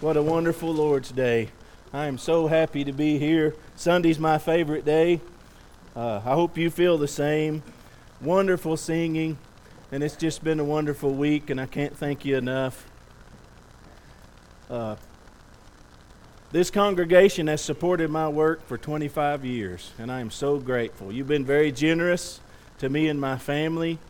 What 0.00 0.16
a 0.16 0.22
wonderful 0.22 0.74
Lord's 0.74 1.12
Day. 1.12 1.50
I 1.92 2.06
am 2.06 2.18
so 2.18 2.48
happy 2.48 2.82
to 2.82 2.92
be 2.92 3.16
here. 3.16 3.54
Sunday's 3.76 4.18
my 4.18 4.38
favorite 4.38 4.84
day. 4.84 5.20
Uh, 5.94 6.16
I 6.16 6.34
hope 6.34 6.58
you 6.58 6.68
feel 6.68 6.98
the 6.98 7.06
same. 7.06 7.62
Wonderful 8.20 8.76
singing, 8.76 9.38
and 9.92 10.02
it's 10.02 10.16
just 10.16 10.42
been 10.42 10.58
a 10.58 10.64
wonderful 10.64 11.14
week, 11.14 11.48
and 11.48 11.60
I 11.60 11.66
can't 11.66 11.96
thank 11.96 12.24
you 12.24 12.36
enough. 12.36 12.84
Uh, 14.68 14.96
this 16.50 16.72
congregation 16.72 17.46
has 17.46 17.62
supported 17.62 18.10
my 18.10 18.28
work 18.28 18.66
for 18.66 18.76
25 18.76 19.44
years, 19.44 19.92
and 19.96 20.10
I 20.10 20.20
am 20.20 20.32
so 20.32 20.58
grateful. 20.58 21.12
You've 21.12 21.28
been 21.28 21.46
very 21.46 21.70
generous 21.70 22.40
to 22.78 22.88
me 22.88 23.08
and 23.08 23.20
my 23.20 23.38
family, 23.38 24.00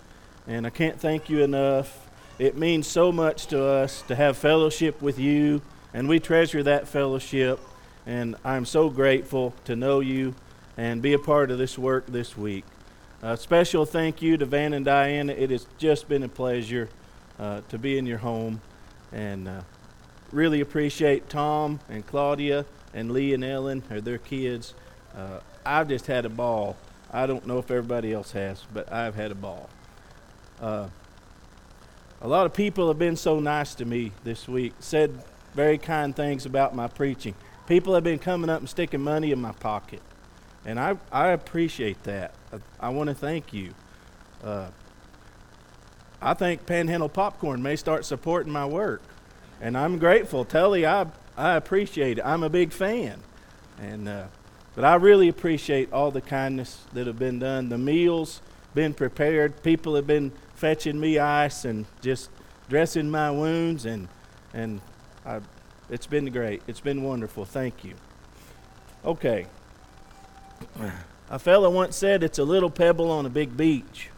and 0.46 0.66
I 0.66 0.70
can't 0.70 0.98
thank 0.98 1.28
you 1.28 1.44
enough. 1.44 2.08
It 2.38 2.56
means 2.56 2.86
so 2.88 3.12
much 3.12 3.46
to 3.48 3.62
us 3.62 4.00
to 4.08 4.16
have 4.16 4.38
fellowship 4.38 5.02
with 5.02 5.18
you, 5.18 5.60
and 5.94 6.08
we 6.08 6.18
treasure 6.18 6.62
that 6.64 6.88
fellowship. 6.88 7.58
And 8.04 8.36
I'm 8.44 8.66
so 8.66 8.90
grateful 8.90 9.54
to 9.64 9.74
know 9.74 10.00
you 10.00 10.34
and 10.76 11.00
be 11.00 11.14
a 11.14 11.18
part 11.18 11.50
of 11.50 11.56
this 11.56 11.78
work 11.78 12.04
this 12.06 12.36
week. 12.36 12.64
A 13.22 13.36
special 13.38 13.86
thank 13.86 14.20
you 14.20 14.36
to 14.36 14.44
Van 14.44 14.74
and 14.74 14.84
Diana. 14.84 15.32
It 15.32 15.48
has 15.48 15.66
just 15.78 16.08
been 16.08 16.24
a 16.24 16.28
pleasure 16.28 16.90
uh, 17.38 17.62
to 17.70 17.78
be 17.78 17.96
in 17.96 18.04
your 18.04 18.18
home, 18.18 18.60
and 19.12 19.48
uh, 19.48 19.62
really 20.30 20.60
appreciate 20.60 21.30
Tom 21.30 21.80
and 21.88 22.06
Claudia 22.06 22.66
and 22.92 23.12
Lee 23.12 23.32
and 23.32 23.42
Ellen 23.42 23.82
or 23.90 24.02
their 24.02 24.18
kids. 24.18 24.74
Uh, 25.16 25.40
I've 25.64 25.88
just 25.88 26.06
had 26.06 26.26
a 26.26 26.28
ball. 26.28 26.76
I 27.10 27.26
don't 27.26 27.46
know 27.46 27.58
if 27.58 27.70
everybody 27.70 28.12
else 28.12 28.32
has, 28.32 28.66
but 28.74 28.92
I've 28.92 29.14
had 29.14 29.30
a 29.30 29.36
ball. 29.36 29.70
Uh, 30.60 30.88
a 32.20 32.28
lot 32.28 32.44
of 32.44 32.52
people 32.52 32.88
have 32.88 32.98
been 32.98 33.16
so 33.16 33.40
nice 33.40 33.74
to 33.76 33.84
me 33.84 34.12
this 34.22 34.46
week, 34.46 34.74
said 34.80 35.18
very 35.54 35.78
kind 35.78 36.14
things 36.14 36.46
about 36.46 36.74
my 36.74 36.88
preaching. 36.88 37.34
People 37.66 37.94
have 37.94 38.04
been 38.04 38.18
coming 38.18 38.50
up 38.50 38.60
and 38.60 38.68
sticking 38.68 39.00
money 39.00 39.32
in 39.32 39.40
my 39.40 39.52
pocket. 39.52 40.02
And 40.66 40.78
I, 40.78 40.96
I 41.12 41.28
appreciate 41.28 42.02
that. 42.04 42.34
I, 42.52 42.86
I 42.86 42.88
want 42.90 43.08
to 43.08 43.14
thank 43.14 43.52
you. 43.52 43.74
Uh, 44.42 44.68
I 46.20 46.34
think 46.34 46.66
Panhandle 46.66 47.08
Popcorn 47.08 47.62
may 47.62 47.76
start 47.76 48.04
supporting 48.04 48.52
my 48.52 48.66
work. 48.66 49.02
And 49.60 49.76
I'm 49.76 49.98
grateful. 49.98 50.44
Tully, 50.44 50.86
I, 50.86 51.06
I 51.36 51.54
appreciate 51.54 52.18
it. 52.18 52.22
I'm 52.24 52.42
a 52.42 52.48
big 52.48 52.72
fan. 52.72 53.20
And, 53.80 54.08
uh, 54.08 54.26
but 54.74 54.84
I 54.84 54.94
really 54.96 55.28
appreciate 55.28 55.92
all 55.92 56.10
the 56.10 56.20
kindness 56.20 56.82
that 56.92 57.06
have 57.06 57.18
been 57.18 57.38
done. 57.38 57.68
The 57.68 57.78
meals 57.78 58.40
been 58.74 58.94
prepared. 58.94 59.62
People 59.62 59.94
have 59.94 60.06
been 60.06 60.32
fetching 60.54 60.98
me 60.98 61.18
ice 61.18 61.64
and 61.64 61.86
just 62.00 62.30
dressing 62.68 63.10
my 63.10 63.30
wounds. 63.30 63.84
And, 63.84 64.08
and 64.52 64.80
I, 65.24 65.40
it's 65.90 66.06
been 66.06 66.26
great. 66.30 66.62
It's 66.66 66.80
been 66.80 67.02
wonderful. 67.02 67.44
Thank 67.44 67.84
you. 67.84 67.94
Okay. 69.04 69.46
A 71.30 71.38
fellow 71.38 71.70
once 71.70 71.96
said 71.96 72.22
it's 72.22 72.38
a 72.38 72.44
little 72.44 72.70
pebble 72.70 73.10
on 73.10 73.26
a 73.26 73.30
big 73.30 73.56
beach. 73.56 74.10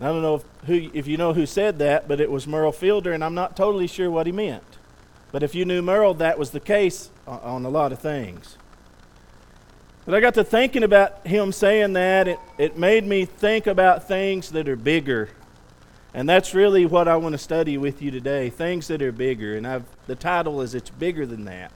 I 0.00 0.08
don't 0.08 0.22
know 0.22 0.36
if, 0.36 0.44
who, 0.66 0.90
if 0.92 1.06
you 1.06 1.16
know 1.16 1.32
who 1.32 1.46
said 1.46 1.78
that, 1.78 2.06
but 2.06 2.20
it 2.20 2.30
was 2.30 2.46
Merle 2.46 2.72
Fielder, 2.72 3.12
and 3.12 3.24
I'm 3.24 3.34
not 3.34 3.56
totally 3.56 3.86
sure 3.86 4.10
what 4.10 4.26
he 4.26 4.32
meant. 4.32 4.64
But 5.32 5.42
if 5.42 5.54
you 5.54 5.64
knew 5.64 5.80
Merle, 5.80 6.14
that 6.14 6.38
was 6.38 6.50
the 6.50 6.60
case 6.60 7.10
on 7.26 7.64
a 7.64 7.68
lot 7.70 7.92
of 7.92 7.98
things. 7.98 8.58
But 10.04 10.14
I 10.14 10.20
got 10.20 10.34
to 10.34 10.44
thinking 10.44 10.82
about 10.82 11.26
him 11.26 11.50
saying 11.50 11.94
that. 11.94 12.28
It, 12.28 12.38
it 12.58 12.78
made 12.78 13.04
me 13.04 13.24
think 13.24 13.66
about 13.66 14.06
things 14.06 14.50
that 14.50 14.68
are 14.68 14.76
bigger. 14.76 15.30
And 16.14 16.28
that's 16.28 16.54
really 16.54 16.86
what 16.86 17.08
I 17.08 17.16
want 17.16 17.32
to 17.32 17.38
study 17.38 17.76
with 17.76 18.00
you 18.00 18.10
today 18.10 18.50
things 18.50 18.88
that 18.88 19.02
are 19.02 19.12
bigger. 19.12 19.56
And 19.56 19.66
I've, 19.66 19.84
the 20.06 20.14
title 20.14 20.60
is 20.60 20.74
It's 20.74 20.90
Bigger 20.90 21.26
Than 21.26 21.44
That. 21.44 21.72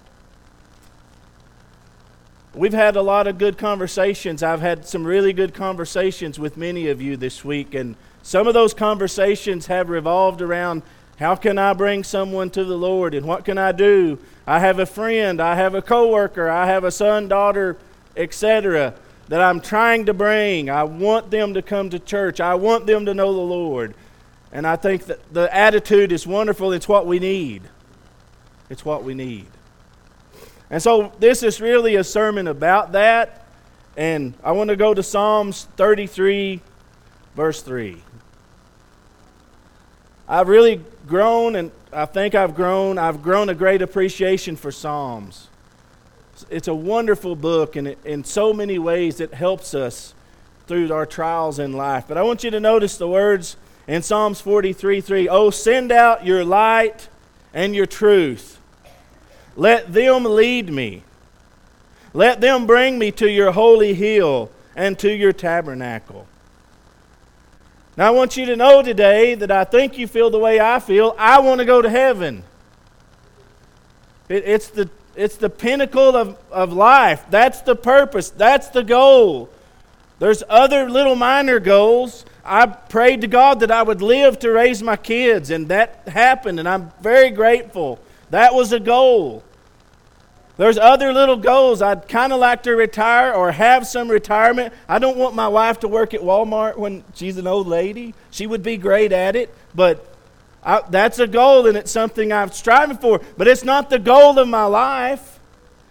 We've 2.55 2.73
had 2.73 2.97
a 2.97 3.03
lot 3.03 3.29
of 3.29 3.39
good 3.39 3.59
conversations. 3.59 4.43
I've 4.43 4.61
had 4.61 4.85
some 4.85 5.07
really 5.07 5.33
good 5.33 5.55
conversations 5.55 6.39
with 6.39 6.57
many 6.57 6.89
of 6.89 7.01
you 7.01 7.17
this 7.17 7.45
week, 7.45 7.75
and 7.75 7.95
some 8.23 8.49
of 8.49 8.55
those 8.55 8.75
conversations 8.75 9.67
have 9.67 9.89
revolved 9.89 10.43
around 10.43 10.83
how 11.21 11.37
can 11.37 11.59
I 11.59 11.75
bring 11.75 12.03
someone 12.03 12.51
to 12.51 12.65
the 12.65 12.77
Lord 12.77 13.15
and 13.15 13.27
what 13.27 13.45
can 13.45 13.59
I 13.59 13.73
do? 13.73 14.19
I 14.47 14.59
have 14.59 14.79
a 14.79 14.87
friend, 14.87 15.41
I 15.41 15.55
have 15.55 15.75
a 15.75 15.83
coworker, 15.83 16.49
I 16.49 16.67
have 16.67 16.83
a 16.83 16.91
son, 16.91 17.29
daughter, 17.29 17.77
etc. 18.17 18.95
that 19.29 19.41
I'm 19.43 19.61
trying 19.61 20.07
to 20.07 20.15
bring. 20.15 20.71
I 20.71 20.83
want 20.85 21.31
them 21.31 21.55
to 21.55 21.63
come 21.63 21.91
to 21.91 21.99
church. 21.99 22.41
I 22.41 22.55
want 22.55 22.87
them 22.87 23.05
to 23.05 23.15
know 23.15 23.33
the 23.33 23.41
Lord. 23.41 23.95
And 24.53 24.67
I 24.67 24.77
think 24.77 25.07
that 25.07 25.33
the 25.33 25.55
attitude 25.55 26.13
is 26.13 26.27
wonderful. 26.27 26.73
It's 26.73 26.89
what 26.89 27.07
we 27.07 27.19
need. 27.19 27.63
It's 28.69 28.85
what 28.85 29.05
we 29.05 29.15
need. 29.15 29.47
And 30.71 30.83
so 30.83 31.13
this 31.19 31.43
is 31.43 31.61
really 31.61 31.97
a 31.97 32.05
sermon 32.05 32.49
about 32.49 32.93
that. 32.93 33.47
And 33.97 34.35
I 34.43 34.53
want 34.53 34.71
to 34.71 34.77
go 34.77 34.95
to 34.95 35.03
Psalms 35.03 35.67
33, 35.77 36.61
verse 37.35 37.63
3. 37.63 38.03
I've 40.29 40.49
really 40.49 40.81
grown, 41.09 41.57
and 41.57 41.73
I 41.93 42.07
think 42.07 42.37
I've 42.37 42.55
grown. 42.55 42.99
I've 42.99 43.21
grown 43.21 43.49
a 43.49 43.55
great 43.55 43.83
appreciation 43.83 44.55
for 44.55 44.71
Psalms. 44.71 45.49
It's 46.49 46.69
a 46.69 46.75
wonderful 46.75 47.35
book, 47.35 47.75
and 47.75 47.97
in 48.05 48.23
so 48.23 48.53
many 48.53 48.79
ways 48.79 49.21
it 49.21 49.35
helps 49.35 49.75
us 49.75 50.15
through 50.69 50.93
our 50.93 51.05
trials 51.05 51.59
in 51.59 51.73
life. 51.73 52.05
But 52.07 52.17
I 52.17 52.23
want 52.23 52.45
you 52.45 52.51
to 52.53 52.61
notice 52.61 52.97
the 52.97 53.09
words 53.09 53.57
in 53.91 54.03
Psalms 54.03 54.41
43 54.41 55.01
3. 55.01 55.29
Oh, 55.29 55.51
send 55.51 55.93
out 55.93 56.25
your 56.25 56.45
light 56.45 57.09
and 57.53 57.75
your 57.75 57.87
truth 57.87 58.61
let 59.57 59.93
them 59.93 60.25
lead 60.25 60.71
me. 60.71 61.03
Let 62.15 62.41
them 62.41 62.67
bring 62.67 62.99
me 62.99 63.11
to 63.13 63.31
your 63.31 63.53
holy 63.53 63.93
hill 63.93 64.51
and 64.75 64.99
to 65.01 65.13
your 65.13 65.35
tabernacle. 65.35 66.27
Now, 67.97 68.07
I 68.07 68.11
want 68.11 68.39
you 68.39 68.47
to 68.47 68.57
know 68.57 68.83
today 68.83 69.35
that 69.35 69.51
I 69.51 69.65
think 69.65 69.99
you 69.99 70.07
feel 70.07 70.31
the 70.31 70.39
way 70.39 70.61
I 70.61 70.79
feel. 70.79 71.15
I 71.19 71.41
want 71.41 71.59
to 71.59 71.67
go 71.67 71.83
to 71.83 71.91
heaven. 71.91 72.43
It, 74.31 74.45
it's, 74.47 74.69
the, 74.69 74.89
it's 75.15 75.37
the 75.37 75.51
pinnacle 75.51 76.17
of, 76.17 76.39
of 76.51 76.73
life. 76.73 77.25
That's 77.29 77.61
the 77.61 77.77
purpose. 77.77 78.31
That's 78.31 78.69
the 78.69 78.83
goal. 78.83 79.51
There's 80.21 80.43
other 80.49 80.89
little 80.89 81.17
minor 81.17 81.61
goals. 81.61 82.25
I 82.45 82.67
prayed 82.67 83.21
to 83.21 83.27
God 83.27 83.61
that 83.61 83.71
I 83.71 83.83
would 83.83 84.03
live 84.03 84.39
to 84.41 84.51
raise 84.51 84.83
my 84.83 84.97
kids, 84.97 85.51
and 85.51 85.69
that 85.69 86.09
happened, 86.09 86.59
and 86.59 86.69
I'm 86.69 86.93
very 87.01 87.31
grateful. 87.31 88.01
That 88.31 88.55
was 88.55 88.73
a 88.73 88.81
goal. 88.81 89.43
There's 90.57 90.77
other 90.77 91.13
little 91.15 91.39
goals. 91.39 91.81
I'd 91.81 92.07
kind 92.07 92.35
of 92.35 92.39
like 92.39 92.65
to 92.65 92.73
retire 92.73 93.33
or 93.33 93.51
have 93.51 93.87
some 93.87 94.11
retirement. 94.11 94.75
I 94.89 94.99
don't 94.99 95.17
want 95.17 95.35
my 95.35 95.49
wife 95.49 95.81
to 95.81 95.89
work 95.89 96.13
at 96.13 96.21
Walmart 96.21 96.77
when 96.77 97.03
she's 97.15 97.39
an 97.39 97.47
old 97.47 97.67
lady. 97.67 98.15
She 98.31 98.47
would 98.47 98.63
be 98.63 98.77
great 98.77 99.11
at 99.11 99.37
it, 99.37 99.55
but 99.75 100.07
I, 100.63 100.83
that's 100.91 101.19
a 101.19 101.27
goal 101.27 101.67
and 101.67 101.79
it's 101.79 101.91
something 101.91 102.31
I'm 102.31 102.51
striving 102.51 102.99
for. 102.99 103.23
But 103.39 103.49
it's 103.49 103.65
not 103.65 103.89
the 103.89 103.99
goal 103.99 104.39
of 104.39 104.49
my 104.49 104.65
life. 104.67 105.40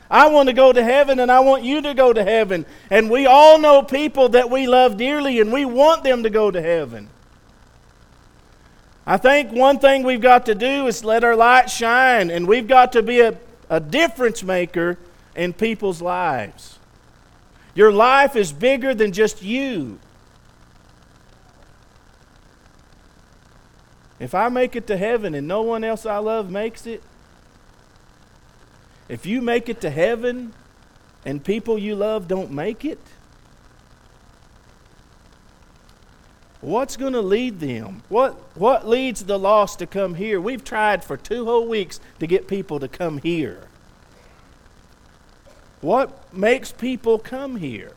I 0.10 0.28
want 0.30 0.50
to 0.50 0.54
go 0.54 0.74
to 0.74 0.84
heaven 0.84 1.20
and 1.20 1.32
I 1.32 1.40
want 1.42 1.64
you 1.64 1.82
to 1.82 1.94
go 1.94 2.14
to 2.14 2.24
heaven. 2.24 2.66
And 2.90 3.10
we 3.10 3.26
all 3.26 3.60
know 3.60 3.84
people 3.84 4.30
that 4.30 4.50
we 4.50 4.68
love 4.68 4.98
dearly 4.98 5.40
and 5.40 5.54
we 5.54 5.66
want 5.66 6.04
them 6.04 6.24
to 6.24 6.30
go 6.30 6.50
to 6.50 6.62
heaven. 6.62 7.10
I 9.06 9.18
think 9.18 9.52
one 9.52 9.80
thing 9.80 10.04
we've 10.04 10.22
got 10.22 10.46
to 10.48 10.56
do 10.56 10.88
is 10.88 11.04
let 11.04 11.24
our 11.24 11.36
light 11.36 11.70
shine 11.70 12.30
and 12.32 12.48
we've 12.48 12.68
got 12.68 12.92
to 12.94 13.04
be 13.04 13.22
a 13.22 13.38
a 13.70 13.80
difference 13.80 14.44
maker 14.44 14.98
in 15.36 15.54
people's 15.54 16.02
lives. 16.02 16.80
Your 17.76 17.92
life 17.92 18.36
is 18.36 18.52
bigger 18.52 18.96
than 18.96 19.12
just 19.12 19.44
you. 19.44 20.00
If 24.20 24.36
I 24.36 24.50
make 24.50 24.76
it 24.76 24.88
to 24.88 24.98
heaven 24.98 25.34
and 25.34 25.48
no 25.48 25.62
one 25.62 25.84
else 25.84 26.06
I 26.06 26.18
love 26.18 26.50
makes 26.50 26.86
it, 26.86 27.02
if 29.10 29.26
you 29.26 29.42
make 29.42 29.68
it 29.68 29.82
to 29.82 29.90
heaven 29.90 30.54
and 31.26 31.44
people 31.44 31.78
you 31.78 31.96
love 31.96 32.30
don't 32.30 32.52
make 32.52 32.86
it, 32.86 33.00
What's 36.62 36.98
going 36.98 37.14
to 37.14 37.22
lead 37.22 37.62
them? 37.62 38.04
What, 38.10 38.34
what 38.56 38.86
leads 38.88 39.24
the 39.24 39.40
lost 39.40 39.80
to 39.80 39.88
come 39.88 40.16
here? 40.16 40.42
We've 40.42 40.64
tried 40.64 41.06
for 41.06 41.16
two 41.16 41.46
whole 41.46 41.68
weeks 41.68 42.02
to 42.20 42.28
get 42.28 42.48
people 42.50 42.82
to 42.82 42.90
come 42.90 43.20
here. 43.20 43.68
What 45.80 46.34
makes 46.34 46.74
people 46.74 47.18
come 47.18 47.56
here? 47.56 47.94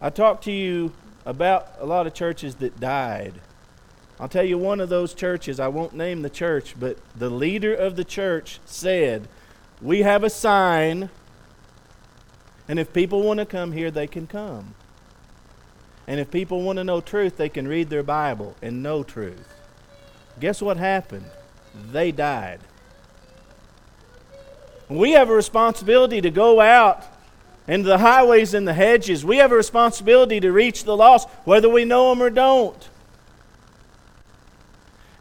I 0.00 0.08
talked 0.08 0.44
to 0.44 0.52
you 0.52 0.92
about 1.26 1.68
a 1.78 1.84
lot 1.84 2.06
of 2.06 2.14
churches 2.14 2.54
that 2.56 2.80
died. 2.80 3.34
I'll 4.20 4.28
tell 4.28 4.44
you 4.44 4.58
one 4.58 4.80
of 4.80 4.88
those 4.88 5.12
churches, 5.12 5.58
I 5.58 5.68
won't 5.68 5.92
name 5.92 6.22
the 6.22 6.30
church, 6.30 6.74
but 6.78 6.98
the 7.16 7.30
leader 7.30 7.74
of 7.74 7.96
the 7.96 8.04
church 8.04 8.60
said, 8.64 9.28
We 9.82 10.02
have 10.02 10.22
a 10.22 10.30
sign 10.30 11.10
and 12.68 12.78
if 12.78 12.92
people 12.92 13.22
want 13.22 13.40
to 13.40 13.46
come 13.46 13.72
here, 13.72 13.90
they 13.90 14.06
can 14.06 14.26
come. 14.26 14.74
And 16.06 16.20
if 16.20 16.30
people 16.30 16.62
want 16.62 16.78
to 16.78 16.84
know 16.84 17.00
truth, 17.00 17.36
they 17.36 17.48
can 17.48 17.68
read 17.68 17.90
their 17.90 18.02
Bible 18.02 18.56
and 18.62 18.82
know 18.82 19.02
truth. 19.02 19.54
Guess 20.40 20.62
what 20.62 20.76
happened? 20.76 21.26
They 21.92 22.12
died. 22.12 22.60
We 24.88 25.12
have 25.12 25.30
a 25.30 25.34
responsibility 25.34 26.20
to 26.20 26.30
go 26.30 26.60
out 26.60 27.04
into 27.66 27.88
the 27.88 27.98
highways 27.98 28.52
and 28.52 28.68
the 28.68 28.74
hedges. 28.74 29.24
We 29.24 29.38
have 29.38 29.50
a 29.50 29.56
responsibility 29.56 30.40
to 30.40 30.52
reach 30.52 30.84
the 30.84 30.96
lost, 30.96 31.28
whether 31.44 31.68
we 31.68 31.84
know 31.84 32.10
them 32.10 32.22
or 32.22 32.30
don't. 32.30 32.88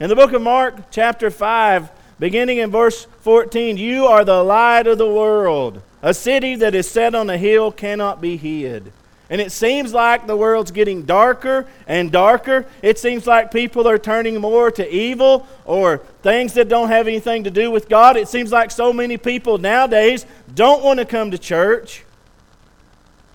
In 0.03 0.09
the 0.09 0.17
book 0.17 0.33
of 0.33 0.41
Mark, 0.41 0.91
chapter 0.91 1.31
5, 1.31 1.89
beginning 2.19 2.57
in 2.57 2.71
verse 2.71 3.07
14, 3.21 3.77
you 3.77 4.05
are 4.05 4.25
the 4.25 4.43
light 4.43 4.85
of 4.85 4.97
the 4.97 5.07
world. 5.07 5.81
A 6.01 6.13
city 6.13 6.55
that 6.55 6.75
is 6.75 6.91
set 6.91 7.15
on 7.15 7.29
a 7.29 7.37
hill 7.37 7.71
cannot 7.71 8.19
be 8.19 8.35
hid. 8.35 8.91
And 9.29 9.39
it 9.39 9.53
seems 9.53 9.93
like 9.93 10.27
the 10.27 10.35
world's 10.35 10.71
getting 10.71 11.03
darker 11.03 11.67
and 11.87 12.11
darker. 12.11 12.65
It 12.81 12.99
seems 12.99 13.25
like 13.25 13.49
people 13.49 13.87
are 13.87 13.97
turning 13.97 14.41
more 14.41 14.71
to 14.71 14.93
evil 14.93 15.47
or 15.63 15.99
things 16.21 16.53
that 16.55 16.67
don't 16.67 16.89
have 16.89 17.07
anything 17.07 17.45
to 17.45 17.49
do 17.49 17.71
with 17.71 17.87
God. 17.87 18.17
It 18.17 18.27
seems 18.27 18.51
like 18.51 18.71
so 18.71 18.91
many 18.91 19.15
people 19.15 19.57
nowadays 19.57 20.25
don't 20.53 20.83
want 20.83 20.99
to 20.99 21.05
come 21.05 21.31
to 21.31 21.37
church. 21.37 22.03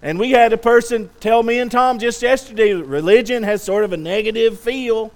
And 0.03 0.19
we 0.19 0.32
had 0.32 0.53
a 0.53 0.59
person 0.59 1.09
tell 1.19 1.43
me 1.43 1.61
and 1.61 1.70
Tom 1.70 1.99
just 1.99 2.20
yesterday 2.20 2.75
religion 2.75 3.43
has 3.44 3.62
sort 3.62 3.85
of 3.85 3.94
a 3.94 3.97
negative 3.97 4.61
feel. 4.61 5.15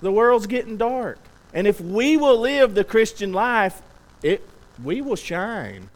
The 0.00 0.12
world's 0.12 0.46
getting 0.46 0.76
dark. 0.76 1.18
And 1.52 1.66
if 1.66 1.80
we 1.80 2.16
will 2.16 2.38
live 2.38 2.74
the 2.74 2.84
Christian 2.84 3.32
life, 3.32 3.80
it, 4.22 4.46
we 4.82 5.00
will 5.00 5.16
shine. 5.16 5.88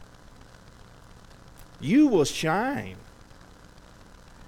You 1.79 2.07
will 2.07 2.25
shine. 2.25 2.95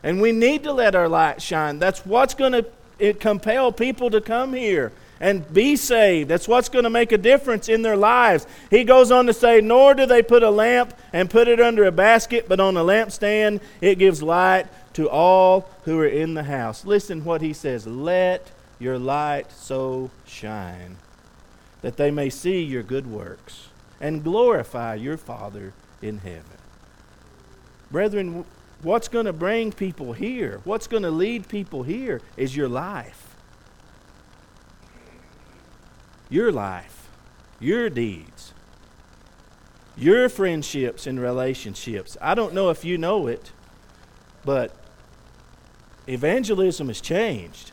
And 0.01 0.21
we 0.21 0.31
need 0.31 0.63
to 0.63 0.73
let 0.73 0.95
our 0.95 1.07
light 1.07 1.41
shine. 1.41 1.79
That's 1.79 2.05
what's 2.05 2.33
going 2.33 2.65
to 2.99 3.13
compel 3.13 3.71
people 3.71 4.09
to 4.11 4.21
come 4.21 4.53
here 4.53 4.91
and 5.19 5.51
be 5.53 5.75
saved. 5.75 6.29
That's 6.29 6.47
what's 6.47 6.67
going 6.67 6.83
to 6.83 6.89
make 6.89 7.11
a 7.11 7.17
difference 7.17 7.69
in 7.69 7.81
their 7.81 7.95
lives. 7.95 8.45
He 8.69 8.83
goes 8.83 9.11
on 9.11 9.25
to 9.27 9.33
say, 9.33 9.61
Nor 9.61 9.93
do 9.93 10.05
they 10.05 10.21
put 10.21 10.43
a 10.43 10.49
lamp 10.49 10.93
and 11.13 11.29
put 11.29 11.47
it 11.47 11.61
under 11.61 11.85
a 11.85 11.91
basket, 11.91 12.49
but 12.49 12.59
on 12.59 12.75
a 12.75 12.81
lampstand 12.81 13.61
it 13.79 13.95
gives 13.95 14.21
light 14.21 14.67
to 14.95 15.09
all 15.09 15.69
who 15.85 15.97
are 15.99 16.07
in 16.07 16.33
the 16.33 16.43
house. 16.43 16.85
Listen 16.85 17.23
what 17.23 17.41
he 17.41 17.53
says 17.53 17.87
Let 17.87 18.51
your 18.83 18.99
light 18.99 19.49
so 19.51 20.11
shine 20.25 20.97
that 21.81 21.95
they 21.95 22.11
may 22.11 22.29
see 22.29 22.61
your 22.61 22.83
good 22.83 23.07
works 23.07 23.69
and 24.01 24.23
glorify 24.23 24.93
your 24.93 25.15
Father 25.15 25.73
in 26.01 26.17
heaven. 26.17 26.57
Brethren, 27.89 28.43
what's 28.81 29.07
going 29.07 29.25
to 29.25 29.33
bring 29.33 29.71
people 29.71 30.13
here, 30.13 30.59
what's 30.65 30.87
going 30.87 31.03
to 31.03 31.11
lead 31.11 31.47
people 31.47 31.83
here 31.83 32.21
is 32.35 32.55
your 32.55 32.67
life. 32.67 33.35
Your 36.29 36.51
life, 36.51 37.09
your 37.59 37.89
deeds, 37.89 38.53
your 39.95 40.27
friendships 40.27 41.05
and 41.05 41.19
relationships. 41.19 42.17
I 42.19 42.33
don't 42.33 42.53
know 42.53 42.69
if 42.69 42.83
you 42.83 42.97
know 42.97 43.27
it, 43.27 43.51
but 44.43 44.75
evangelism 46.07 46.87
has 46.87 46.99
changed. 46.99 47.72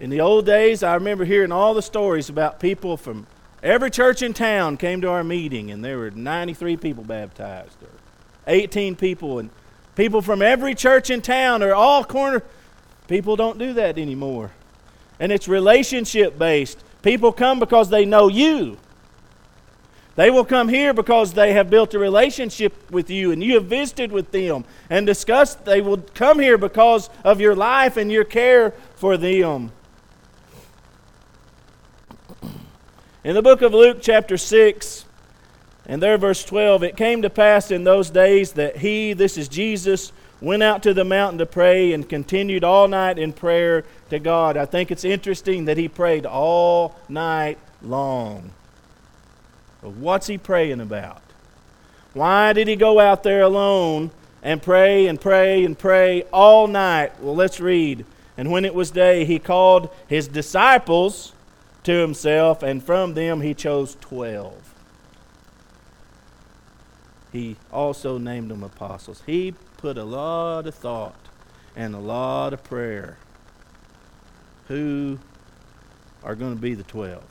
In 0.00 0.10
the 0.10 0.20
old 0.20 0.46
days, 0.46 0.84
I 0.84 0.94
remember 0.94 1.24
hearing 1.24 1.50
all 1.50 1.74
the 1.74 1.82
stories 1.82 2.28
about 2.28 2.60
people 2.60 2.96
from 2.96 3.26
every 3.64 3.90
church 3.90 4.22
in 4.22 4.32
town 4.32 4.76
came 4.76 5.00
to 5.00 5.08
our 5.08 5.24
meeting, 5.24 5.72
and 5.72 5.84
there 5.84 5.98
were 5.98 6.12
93 6.12 6.76
people 6.76 7.02
baptized, 7.02 7.82
or 7.82 7.90
18 8.46 8.94
people, 8.94 9.40
and 9.40 9.50
people 9.96 10.22
from 10.22 10.40
every 10.40 10.76
church 10.76 11.10
in 11.10 11.20
town 11.20 11.64
or 11.64 11.74
all 11.74 12.04
corner. 12.04 12.44
People 13.08 13.34
don't 13.34 13.58
do 13.58 13.72
that 13.72 13.98
anymore. 13.98 14.52
And 15.18 15.32
it's 15.32 15.48
relationship 15.48 16.38
based. 16.38 16.78
People 17.02 17.32
come 17.32 17.58
because 17.58 17.90
they 17.90 18.04
know 18.04 18.28
you. 18.28 18.78
They 20.14 20.30
will 20.30 20.44
come 20.44 20.68
here 20.68 20.94
because 20.94 21.32
they 21.32 21.54
have 21.54 21.70
built 21.70 21.94
a 21.94 21.98
relationship 21.98 22.90
with 22.90 23.10
you 23.10 23.32
and 23.32 23.42
you 23.42 23.54
have 23.54 23.66
visited 23.66 24.12
with 24.12 24.30
them 24.30 24.64
and 24.90 25.06
discussed. 25.06 25.64
They 25.64 25.80
will 25.80 25.98
come 26.14 26.38
here 26.38 26.58
because 26.58 27.08
of 27.24 27.40
your 27.40 27.54
life 27.56 27.96
and 27.96 28.10
your 28.10 28.24
care 28.24 28.72
for 28.96 29.16
them. 29.16 29.72
In 33.24 33.34
the 33.34 33.42
book 33.42 33.62
of 33.62 33.74
Luke, 33.74 33.98
chapter 34.00 34.36
6, 34.36 35.04
and 35.86 36.00
there, 36.00 36.16
verse 36.18 36.44
12, 36.44 36.84
it 36.84 36.96
came 36.96 37.22
to 37.22 37.30
pass 37.30 37.72
in 37.72 37.82
those 37.82 38.10
days 38.10 38.52
that 38.52 38.76
he, 38.76 39.12
this 39.12 39.36
is 39.36 39.48
Jesus, 39.48 40.12
went 40.40 40.62
out 40.62 40.84
to 40.84 40.94
the 40.94 41.04
mountain 41.04 41.38
to 41.38 41.46
pray 41.46 41.92
and 41.92 42.08
continued 42.08 42.62
all 42.62 42.86
night 42.86 43.18
in 43.18 43.32
prayer 43.32 43.84
to 44.10 44.20
God. 44.20 44.56
I 44.56 44.66
think 44.66 44.92
it's 44.92 45.04
interesting 45.04 45.64
that 45.64 45.76
he 45.76 45.88
prayed 45.88 46.26
all 46.26 46.94
night 47.08 47.58
long. 47.82 48.52
But 49.82 49.94
what's 49.94 50.28
he 50.28 50.38
praying 50.38 50.80
about? 50.80 51.20
Why 52.14 52.52
did 52.52 52.68
he 52.68 52.76
go 52.76 53.00
out 53.00 53.24
there 53.24 53.42
alone 53.42 54.12
and 54.44 54.62
pray 54.62 55.08
and 55.08 55.20
pray 55.20 55.64
and 55.64 55.76
pray 55.76 56.22
all 56.32 56.68
night? 56.68 57.20
Well, 57.20 57.34
let's 57.34 57.58
read. 57.58 58.06
And 58.36 58.52
when 58.52 58.64
it 58.64 58.76
was 58.76 58.92
day, 58.92 59.24
he 59.24 59.40
called 59.40 59.90
his 60.06 60.28
disciples 60.28 61.32
to 61.88 62.02
himself, 62.02 62.62
and 62.62 62.84
from 62.84 63.14
them 63.14 63.40
he 63.40 63.54
chose 63.54 63.96
twelve. 63.98 64.74
He 67.32 67.56
also 67.72 68.18
named 68.18 68.50
them 68.50 68.62
apostles. 68.62 69.22
He 69.24 69.54
put 69.78 69.96
a 69.96 70.04
lot 70.04 70.66
of 70.66 70.74
thought 70.74 71.16
and 71.74 71.94
a 71.94 71.98
lot 71.98 72.52
of 72.52 72.62
prayer. 72.62 73.16
Who 74.66 75.18
are 76.22 76.34
going 76.34 76.56
to 76.56 76.60
be 76.60 76.74
the 76.74 76.82
twelve? 76.82 77.24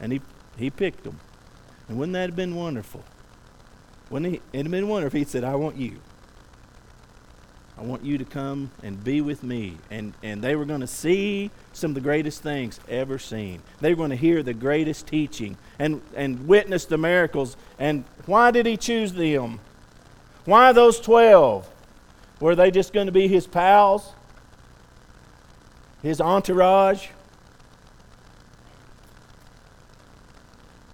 And 0.00 0.12
he, 0.12 0.22
he 0.56 0.70
picked 0.70 1.04
them. 1.04 1.20
And 1.88 1.98
wouldn't 1.98 2.14
that 2.14 2.30
have 2.30 2.36
been 2.36 2.54
wonderful? 2.54 3.04
Wouldn't 4.08 4.40
it 4.54 4.62
have 4.62 4.70
been 4.70 4.88
wonderful 4.88 5.18
if 5.18 5.26
he 5.26 5.30
said, 5.30 5.44
I 5.44 5.56
want 5.56 5.76
you. 5.76 6.00
I 7.80 7.82
want 7.82 8.04
you 8.04 8.18
to 8.18 8.26
come 8.26 8.70
and 8.82 9.02
be 9.02 9.22
with 9.22 9.42
me. 9.42 9.78
And, 9.90 10.12
and 10.22 10.42
they 10.42 10.54
were 10.54 10.66
going 10.66 10.82
to 10.82 10.86
see 10.86 11.50
some 11.72 11.92
of 11.92 11.94
the 11.94 12.02
greatest 12.02 12.42
things 12.42 12.78
ever 12.90 13.18
seen. 13.18 13.62
They 13.80 13.94
were 13.94 13.96
going 13.96 14.10
to 14.10 14.16
hear 14.16 14.42
the 14.42 14.52
greatest 14.52 15.06
teaching 15.06 15.56
and, 15.78 16.02
and 16.14 16.46
witness 16.46 16.84
the 16.84 16.98
miracles. 16.98 17.56
And 17.78 18.04
why 18.26 18.50
did 18.50 18.66
he 18.66 18.76
choose 18.76 19.14
them? 19.14 19.60
Why 20.44 20.72
those 20.72 21.00
12? 21.00 21.66
Were 22.38 22.54
they 22.54 22.70
just 22.70 22.92
going 22.92 23.06
to 23.06 23.12
be 23.12 23.28
his 23.28 23.46
pals? 23.46 24.12
His 26.02 26.20
entourage? 26.20 27.08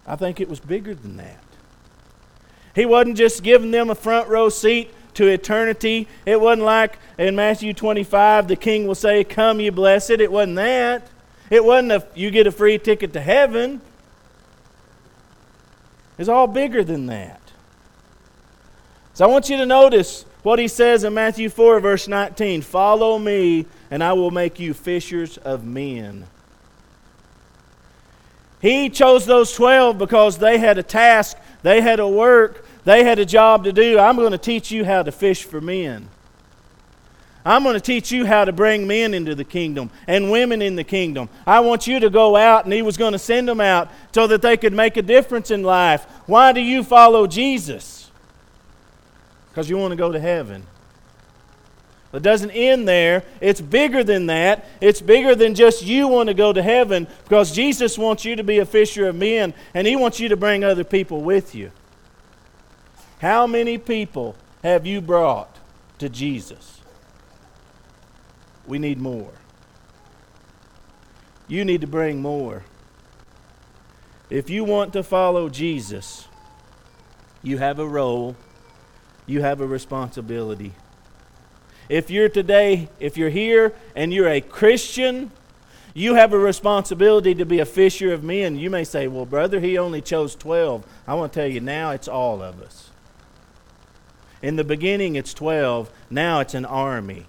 I 0.06 0.14
think 0.14 0.40
it 0.40 0.48
was 0.48 0.60
bigger 0.60 0.94
than 0.94 1.16
that. 1.16 1.42
He 2.76 2.86
wasn't 2.86 3.16
just 3.16 3.42
giving 3.42 3.72
them 3.72 3.90
a 3.90 3.96
front 3.96 4.28
row 4.28 4.50
seat 4.50 4.92
to 5.16 5.26
eternity. 5.26 6.08
It 6.24 6.40
wasn't 6.40 6.64
like 6.64 6.98
in 7.18 7.36
Matthew 7.36 7.74
25, 7.74 8.48
the 8.48 8.56
king 8.56 8.86
will 8.86 8.94
say, 8.94 9.24
Come, 9.24 9.60
you 9.60 9.72
blessed. 9.72 10.10
It 10.10 10.30
wasn't 10.30 10.56
that. 10.56 11.08
It 11.50 11.64
wasn't 11.64 11.92
a, 11.92 12.06
you 12.14 12.30
get 12.30 12.46
a 12.46 12.52
free 12.52 12.78
ticket 12.78 13.12
to 13.14 13.20
heaven. 13.20 13.80
It's 16.18 16.28
all 16.28 16.46
bigger 16.46 16.82
than 16.82 17.06
that. 17.06 17.40
So 19.14 19.24
I 19.24 19.28
want 19.28 19.48
you 19.48 19.56
to 19.58 19.66
notice 19.66 20.26
what 20.42 20.58
he 20.58 20.68
says 20.68 21.04
in 21.04 21.14
Matthew 21.14 21.48
4, 21.48 21.80
verse 21.80 22.08
19 22.08 22.62
Follow 22.62 23.18
me, 23.18 23.66
and 23.90 24.04
I 24.04 24.12
will 24.12 24.30
make 24.30 24.60
you 24.60 24.74
fishers 24.74 25.38
of 25.38 25.64
men. 25.64 26.26
He 28.60 28.90
chose 28.90 29.24
those 29.24 29.52
12 29.54 29.96
because 29.96 30.38
they 30.38 30.58
had 30.58 30.76
a 30.76 30.82
task, 30.82 31.38
they 31.62 31.80
had 31.80 32.00
a 32.00 32.08
work, 32.08 32.65
they 32.86 33.02
had 33.02 33.18
a 33.18 33.26
job 33.26 33.64
to 33.64 33.72
do. 33.72 33.98
I'm 33.98 34.14
going 34.14 34.30
to 34.30 34.38
teach 34.38 34.70
you 34.70 34.84
how 34.84 35.02
to 35.02 35.10
fish 35.10 35.42
for 35.42 35.60
men. 35.60 36.08
I'm 37.44 37.64
going 37.64 37.74
to 37.74 37.80
teach 37.80 38.12
you 38.12 38.24
how 38.24 38.44
to 38.44 38.52
bring 38.52 38.86
men 38.86 39.12
into 39.12 39.34
the 39.34 39.42
kingdom 39.42 39.90
and 40.06 40.30
women 40.30 40.62
in 40.62 40.76
the 40.76 40.84
kingdom. 40.84 41.28
I 41.44 41.60
want 41.60 41.88
you 41.88 41.98
to 41.98 42.10
go 42.10 42.36
out, 42.36 42.64
and 42.64 42.72
he 42.72 42.82
was 42.82 42.96
going 42.96 43.10
to 43.10 43.18
send 43.18 43.48
them 43.48 43.60
out 43.60 43.90
so 44.12 44.28
that 44.28 44.40
they 44.40 44.56
could 44.56 44.72
make 44.72 44.96
a 44.96 45.02
difference 45.02 45.50
in 45.50 45.64
life. 45.64 46.04
Why 46.26 46.52
do 46.52 46.60
you 46.60 46.84
follow 46.84 47.26
Jesus? 47.26 48.08
Because 49.48 49.68
you 49.68 49.78
want 49.78 49.90
to 49.90 49.96
go 49.96 50.12
to 50.12 50.20
heaven. 50.20 50.64
It 52.12 52.22
doesn't 52.22 52.52
end 52.52 52.86
there. 52.86 53.24
It's 53.40 53.60
bigger 53.60 54.04
than 54.04 54.26
that. 54.26 54.64
It's 54.80 55.00
bigger 55.00 55.34
than 55.34 55.56
just 55.56 55.82
you 55.84 56.06
want 56.06 56.28
to 56.28 56.34
go 56.34 56.52
to 56.52 56.62
heaven 56.62 57.08
because 57.24 57.50
Jesus 57.50 57.98
wants 57.98 58.24
you 58.24 58.36
to 58.36 58.44
be 58.44 58.60
a 58.60 58.64
fisher 58.64 59.08
of 59.08 59.16
men 59.16 59.54
and 59.74 59.88
he 59.88 59.96
wants 59.96 60.20
you 60.20 60.28
to 60.28 60.36
bring 60.36 60.62
other 60.62 60.84
people 60.84 61.20
with 61.22 61.54
you. 61.54 61.72
How 63.20 63.46
many 63.46 63.78
people 63.78 64.36
have 64.62 64.86
you 64.86 65.00
brought 65.00 65.56
to 65.98 66.08
Jesus? 66.08 66.80
We 68.66 68.78
need 68.78 68.98
more. 68.98 69.32
You 71.48 71.64
need 71.64 71.80
to 71.80 71.86
bring 71.86 72.20
more. 72.20 72.64
If 74.28 74.50
you 74.50 74.64
want 74.64 74.92
to 74.94 75.02
follow 75.02 75.48
Jesus, 75.48 76.26
you 77.42 77.58
have 77.58 77.78
a 77.78 77.86
role 77.86 78.36
you 79.26 79.42
have 79.42 79.60
a 79.60 79.66
responsibility. 79.66 80.72
If 81.88 82.10
you're 82.10 82.28
today, 82.28 82.88
if 82.98 83.16
you're 83.16 83.30
here 83.30 83.72
and 83.94 84.12
you're 84.12 84.28
a 84.28 84.40
Christian, 84.40 85.30
you 85.94 86.14
have 86.14 86.32
a 86.32 86.38
responsibility 86.38 87.34
to 87.34 87.44
be 87.44 87.60
a 87.60 87.64
fisher 87.64 88.12
of 88.12 88.22
men. 88.22 88.56
You 88.56 88.70
may 88.70 88.84
say, 88.84 89.08
Well, 89.08 89.26
brother, 89.26 89.60
he 89.60 89.78
only 89.78 90.00
chose 90.00 90.34
12. 90.34 90.84
I 91.06 91.14
want 91.14 91.32
to 91.32 91.40
tell 91.40 91.48
you 91.48 91.60
now, 91.60 91.90
it's 91.90 92.08
all 92.08 92.42
of 92.42 92.60
us. 92.60 92.85
In 94.46 94.54
the 94.54 94.62
beginning, 94.62 95.16
it's 95.16 95.34
12. 95.34 95.90
Now 96.08 96.38
it's 96.38 96.54
an 96.54 96.64
army. 96.64 97.26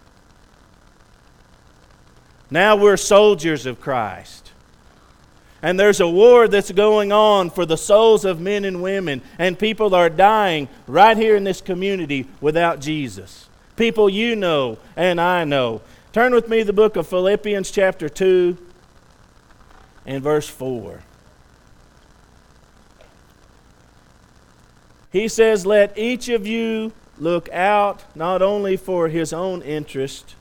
Now 2.52 2.76
we're 2.76 2.96
soldiers 2.96 3.66
of 3.66 3.82
Christ. 3.82 4.52
And 5.64 5.80
there's 5.80 6.00
a 6.00 6.08
war 6.08 6.48
that's 6.48 6.72
going 6.72 7.12
on 7.12 7.50
for 7.50 7.66
the 7.66 7.76
souls 7.76 8.24
of 8.24 8.40
men 8.40 8.66
and 8.66 8.84
women, 8.84 9.24
and 9.40 9.58
people 9.58 9.96
are 9.96 10.12
dying 10.12 10.70
right 10.86 11.18
here 11.18 11.36
in 11.36 11.44
this 11.44 11.60
community 11.60 12.28
without 12.40 12.82
Jesus. 12.82 13.50
People 13.78 14.12
you 14.12 14.36
know 14.36 14.78
and 14.96 15.20
I 15.20 15.44
know. 15.44 15.82
Turn 16.14 16.36
with 16.36 16.48
me 16.48 16.60
to 16.60 16.66
the 16.66 16.72
book 16.72 16.98
of 16.98 17.08
Philippians, 17.08 17.72
chapter 17.72 18.10
2, 18.10 18.56
and 20.06 20.24
verse 20.24 20.48
4. 20.48 21.02
He 25.12 25.28
says, 25.28 25.66
Let 25.66 25.98
each 25.98 26.30
of 26.30 26.46
you 26.46 26.94
look 27.20 27.50
out 27.50 28.04
not 28.16 28.42
only 28.42 28.78
for 28.78 29.08
his 29.08 29.34
own 29.34 29.62
interest, 29.62 30.36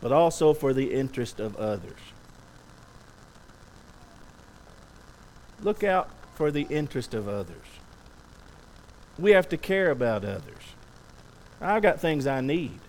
but 0.00 0.12
also 0.12 0.52
for 0.52 0.72
the 0.72 0.92
interest 0.92 1.40
of 1.40 1.56
others. 1.56 2.00
Look 5.62 5.82
out 5.82 6.10
for 6.34 6.50
the 6.50 6.66
interest 6.68 7.14
of 7.14 7.28
others. 7.28 7.56
We 9.18 9.32
have 9.32 9.48
to 9.48 9.56
care 9.56 9.90
about 9.90 10.24
others. 10.24 10.74
I've 11.60 11.82
got 11.82 12.00
things 12.00 12.26
I 12.26 12.42
need 12.42 12.80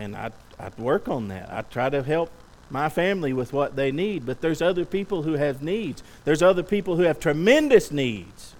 and 0.00 0.16
I, 0.16 0.30
I 0.58 0.70
work 0.78 1.08
on 1.08 1.28
that. 1.28 1.52
I 1.52 1.62
try 1.62 1.90
to 1.90 2.02
help 2.02 2.30
my 2.70 2.88
family 2.88 3.32
with 3.32 3.52
what 3.52 3.76
they 3.76 3.92
need, 3.92 4.24
but 4.24 4.40
there's 4.40 4.62
other 4.62 4.84
people 4.84 5.22
who 5.22 5.34
have 5.34 5.62
needs. 5.62 6.02
There's 6.24 6.42
other 6.42 6.62
people 6.62 6.96
who 6.96 7.02
have 7.02 7.20
tremendous 7.20 7.90
needs. 7.92 8.54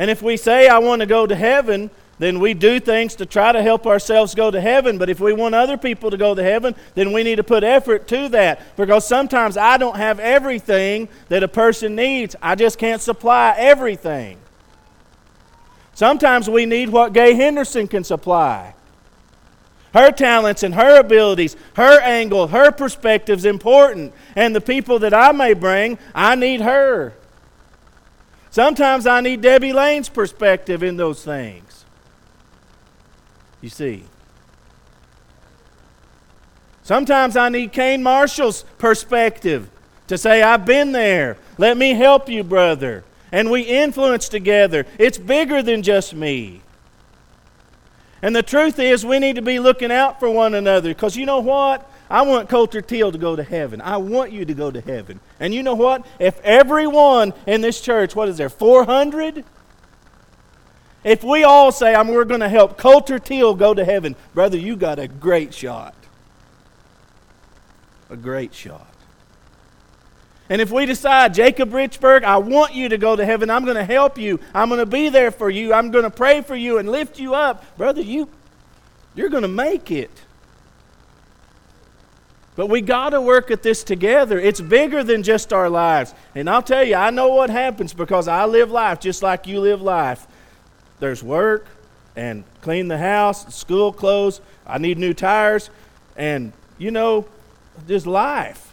And 0.00 0.10
if 0.10 0.22
we 0.22 0.38
say, 0.38 0.66
I 0.66 0.78
want 0.78 1.00
to 1.00 1.06
go 1.06 1.26
to 1.26 1.36
heaven, 1.36 1.90
then 2.18 2.40
we 2.40 2.54
do 2.54 2.80
things 2.80 3.14
to 3.16 3.26
try 3.26 3.52
to 3.52 3.62
help 3.62 3.86
ourselves 3.86 4.34
go 4.34 4.50
to 4.50 4.58
heaven. 4.58 4.96
But 4.96 5.10
if 5.10 5.20
we 5.20 5.34
want 5.34 5.54
other 5.54 5.76
people 5.76 6.10
to 6.10 6.16
go 6.16 6.34
to 6.34 6.42
heaven, 6.42 6.74
then 6.94 7.12
we 7.12 7.22
need 7.22 7.36
to 7.36 7.44
put 7.44 7.64
effort 7.64 8.08
to 8.08 8.30
that. 8.30 8.74
Because 8.78 9.06
sometimes 9.06 9.58
I 9.58 9.76
don't 9.76 9.98
have 9.98 10.18
everything 10.18 11.06
that 11.28 11.42
a 11.42 11.48
person 11.48 11.96
needs, 11.96 12.34
I 12.40 12.54
just 12.54 12.78
can't 12.78 13.02
supply 13.02 13.54
everything. 13.58 14.38
Sometimes 15.92 16.48
we 16.48 16.64
need 16.64 16.88
what 16.88 17.12
Gay 17.12 17.34
Henderson 17.34 17.86
can 17.86 18.02
supply 18.02 18.72
her 19.92 20.12
talents 20.12 20.62
and 20.62 20.74
her 20.74 21.00
abilities, 21.00 21.56
her 21.74 22.00
angle, 22.00 22.46
her 22.46 22.70
perspective 22.70 23.40
is 23.40 23.44
important. 23.44 24.14
And 24.34 24.56
the 24.56 24.62
people 24.62 25.00
that 25.00 25.12
I 25.12 25.32
may 25.32 25.52
bring, 25.52 25.98
I 26.14 26.36
need 26.36 26.60
her. 26.60 27.12
Sometimes 28.50 29.06
I 29.06 29.20
need 29.20 29.40
Debbie 29.40 29.72
Lane's 29.72 30.08
perspective 30.08 30.82
in 30.82 30.96
those 30.96 31.24
things. 31.24 31.84
You 33.60 33.68
see. 33.68 34.04
Sometimes 36.82 37.36
I 37.36 37.48
need 37.48 37.72
Kane 37.72 38.02
Marshall's 38.02 38.64
perspective 38.78 39.70
to 40.08 40.18
say, 40.18 40.42
I've 40.42 40.66
been 40.66 40.90
there. 40.90 41.36
Let 41.56 41.76
me 41.76 41.94
help 41.94 42.28
you, 42.28 42.42
brother. 42.42 43.04
And 43.30 43.48
we 43.48 43.62
influence 43.62 44.28
together. 44.28 44.84
It's 44.98 45.16
bigger 45.16 45.62
than 45.62 45.84
just 45.84 46.14
me. 46.14 46.62
And 48.22 48.34
the 48.34 48.42
truth 48.42 48.80
is, 48.80 49.06
we 49.06 49.20
need 49.20 49.36
to 49.36 49.42
be 49.42 49.60
looking 49.60 49.92
out 49.92 50.18
for 50.18 50.28
one 50.28 50.54
another 50.54 50.90
because 50.90 51.16
you 51.16 51.26
know 51.26 51.38
what? 51.38 51.88
I 52.10 52.22
want 52.22 52.48
Coulter 52.48 52.80
Teal 52.82 53.12
to 53.12 53.18
go 53.18 53.36
to 53.36 53.44
heaven. 53.44 53.80
I 53.80 53.98
want 53.98 54.32
you 54.32 54.44
to 54.44 54.52
go 54.52 54.70
to 54.72 54.80
heaven. 54.80 55.20
And 55.38 55.54
you 55.54 55.62
know 55.62 55.76
what? 55.76 56.04
If 56.18 56.40
everyone 56.40 57.32
in 57.46 57.60
this 57.60 57.80
church, 57.80 58.16
what 58.16 58.28
is 58.28 58.36
there, 58.36 58.48
400? 58.48 59.44
If 61.04 61.22
we 61.22 61.44
all 61.44 61.70
say, 61.70 61.94
I'm, 61.94 62.08
we're 62.08 62.24
going 62.24 62.40
to 62.40 62.48
help 62.48 62.76
Coulter 62.76 63.20
Teal 63.20 63.54
go 63.54 63.72
to 63.72 63.84
heaven, 63.84 64.16
brother, 64.34 64.58
you 64.58 64.74
got 64.74 64.98
a 64.98 65.06
great 65.06 65.54
shot. 65.54 65.94
A 68.10 68.16
great 68.16 68.52
shot. 68.52 68.88
And 70.48 70.60
if 70.60 70.72
we 70.72 70.84
decide, 70.84 71.32
Jacob 71.32 71.70
Richburg, 71.70 72.24
I 72.24 72.38
want 72.38 72.74
you 72.74 72.88
to 72.88 72.98
go 72.98 73.14
to 73.14 73.24
heaven, 73.24 73.50
I'm 73.50 73.64
going 73.64 73.76
to 73.76 73.84
help 73.84 74.18
you, 74.18 74.40
I'm 74.52 74.68
going 74.68 74.80
to 74.80 74.86
be 74.86 75.08
there 75.08 75.30
for 75.30 75.48
you, 75.48 75.72
I'm 75.72 75.92
going 75.92 76.02
to 76.02 76.10
pray 76.10 76.40
for 76.40 76.56
you 76.56 76.78
and 76.78 76.90
lift 76.90 77.20
you 77.20 77.36
up, 77.36 77.76
brother, 77.76 78.02
you, 78.02 78.28
you're 79.14 79.28
going 79.28 79.42
to 79.44 79.48
make 79.48 79.92
it. 79.92 80.10
But 82.56 82.66
we 82.66 82.80
got 82.80 83.10
to 83.10 83.20
work 83.20 83.50
at 83.50 83.62
this 83.62 83.84
together. 83.84 84.38
It's 84.38 84.60
bigger 84.60 85.02
than 85.02 85.22
just 85.22 85.52
our 85.52 85.70
lives. 85.70 86.14
And 86.34 86.50
I'll 86.50 86.62
tell 86.62 86.84
you, 86.84 86.96
I 86.96 87.10
know 87.10 87.28
what 87.28 87.48
happens 87.48 87.92
because 87.92 88.28
I 88.28 88.44
live 88.44 88.70
life 88.70 89.00
just 89.00 89.22
like 89.22 89.46
you 89.46 89.60
live 89.60 89.80
life. 89.80 90.26
There's 90.98 91.22
work 91.22 91.66
and 92.16 92.44
clean 92.60 92.88
the 92.88 92.98
house, 92.98 93.54
school 93.54 93.92
clothes, 93.92 94.40
I 94.66 94.78
need 94.78 94.98
new 94.98 95.14
tires, 95.14 95.70
and 96.16 96.52
you 96.76 96.90
know, 96.90 97.26
just 97.86 98.06
life 98.06 98.70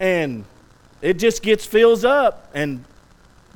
and 0.00 0.44
it 1.00 1.14
just 1.14 1.42
gets 1.42 1.64
fills 1.64 2.04
up 2.04 2.50
and 2.54 2.84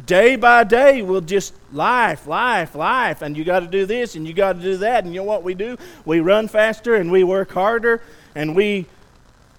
day 0.07 0.37
by 0.37 0.65
day 0.65 1.03
we'll 1.03 1.21
just 1.21 1.55
life 1.73 2.27
life 2.27 2.75
life. 2.75 3.23
And 3.23 3.37
you 3.37 3.45
got 3.45 3.61
to 3.61 3.67
do 3.67 3.87
this 3.87 4.15
and 4.15 4.27
you 4.27 4.35
got 4.35 4.55
to 4.55 4.63
do 4.63 4.77
that. 4.79 5.05
And 5.05 5.15
you 5.15 5.21
know 5.21 5.27
what 5.27 5.43
we 5.43 5.55
do? 5.55 5.77
We 6.05 6.21
run 6.21 6.49
faster 6.49 6.95
and 6.95 7.11
we 7.11 7.25
work 7.25 7.53
harder 7.53 8.03
and 8.35 8.57
we 8.57 8.87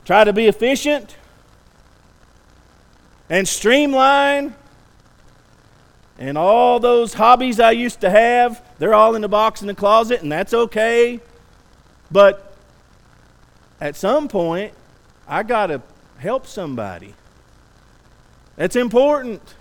try 0.05 0.23
to 0.23 0.33
be 0.33 0.47
efficient 0.47 1.15
and 3.29 3.47
streamline. 3.47 4.55
And 6.19 6.37
all 6.37 6.79
those 6.79 7.15
hobbies 7.15 7.59
i 7.59 7.71
used 7.71 8.01
to 8.01 8.09
have 8.09 8.63
they're 8.77 8.93
all 8.93 9.15
in 9.15 9.21
the 9.21 9.27
box 9.27 9.61
in 9.61 9.67
the 9.67 9.75
closet 9.75 10.21
and 10.21 10.31
that's 10.31 10.53
okay. 10.53 11.19
But 12.11 12.55
at 13.81 13.95
some 13.95 14.27
point 14.27 14.73
i 15.27 15.43
got 15.43 15.67
to 15.67 15.81
help 16.17 16.47
somebody. 16.47 17.13
that's 18.55 18.75
important. 18.75 19.55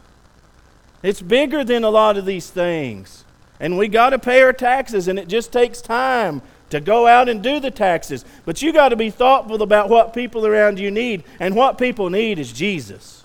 It's 1.03 1.21
bigger 1.21 1.65
than 1.65 1.85
a 1.85 1.91
lot 1.91 2.17
of 2.17 2.27
these 2.27 2.51
things. 2.51 3.25
And 3.59 3.79
we 3.79 3.89
got 3.89 4.11
to 4.11 4.19
pay 4.19 4.43
our 4.43 4.53
taxes, 4.53 5.09
and 5.09 5.19
it 5.19 5.29
just 5.29 5.53
takes 5.53 5.81
time 5.81 6.43
to 6.71 6.81
go 6.81 7.07
out 7.07 7.29
and 7.29 7.43
do 7.43 7.61
the 7.61 7.71
taxes. 7.71 8.25
But 8.45 8.63
you 8.63 8.73
got 8.73 8.89
to 8.91 8.97
be 8.97 9.11
thoughtful 9.11 9.63
about 9.63 9.89
what 9.89 10.15
people 10.15 10.47
around 10.47 10.79
you 10.79 10.91
need, 10.91 11.25
and 11.39 11.55
what 11.55 11.79
people 11.79 12.11
need 12.11 12.39
is 12.39 12.53
Jesus. 12.53 13.25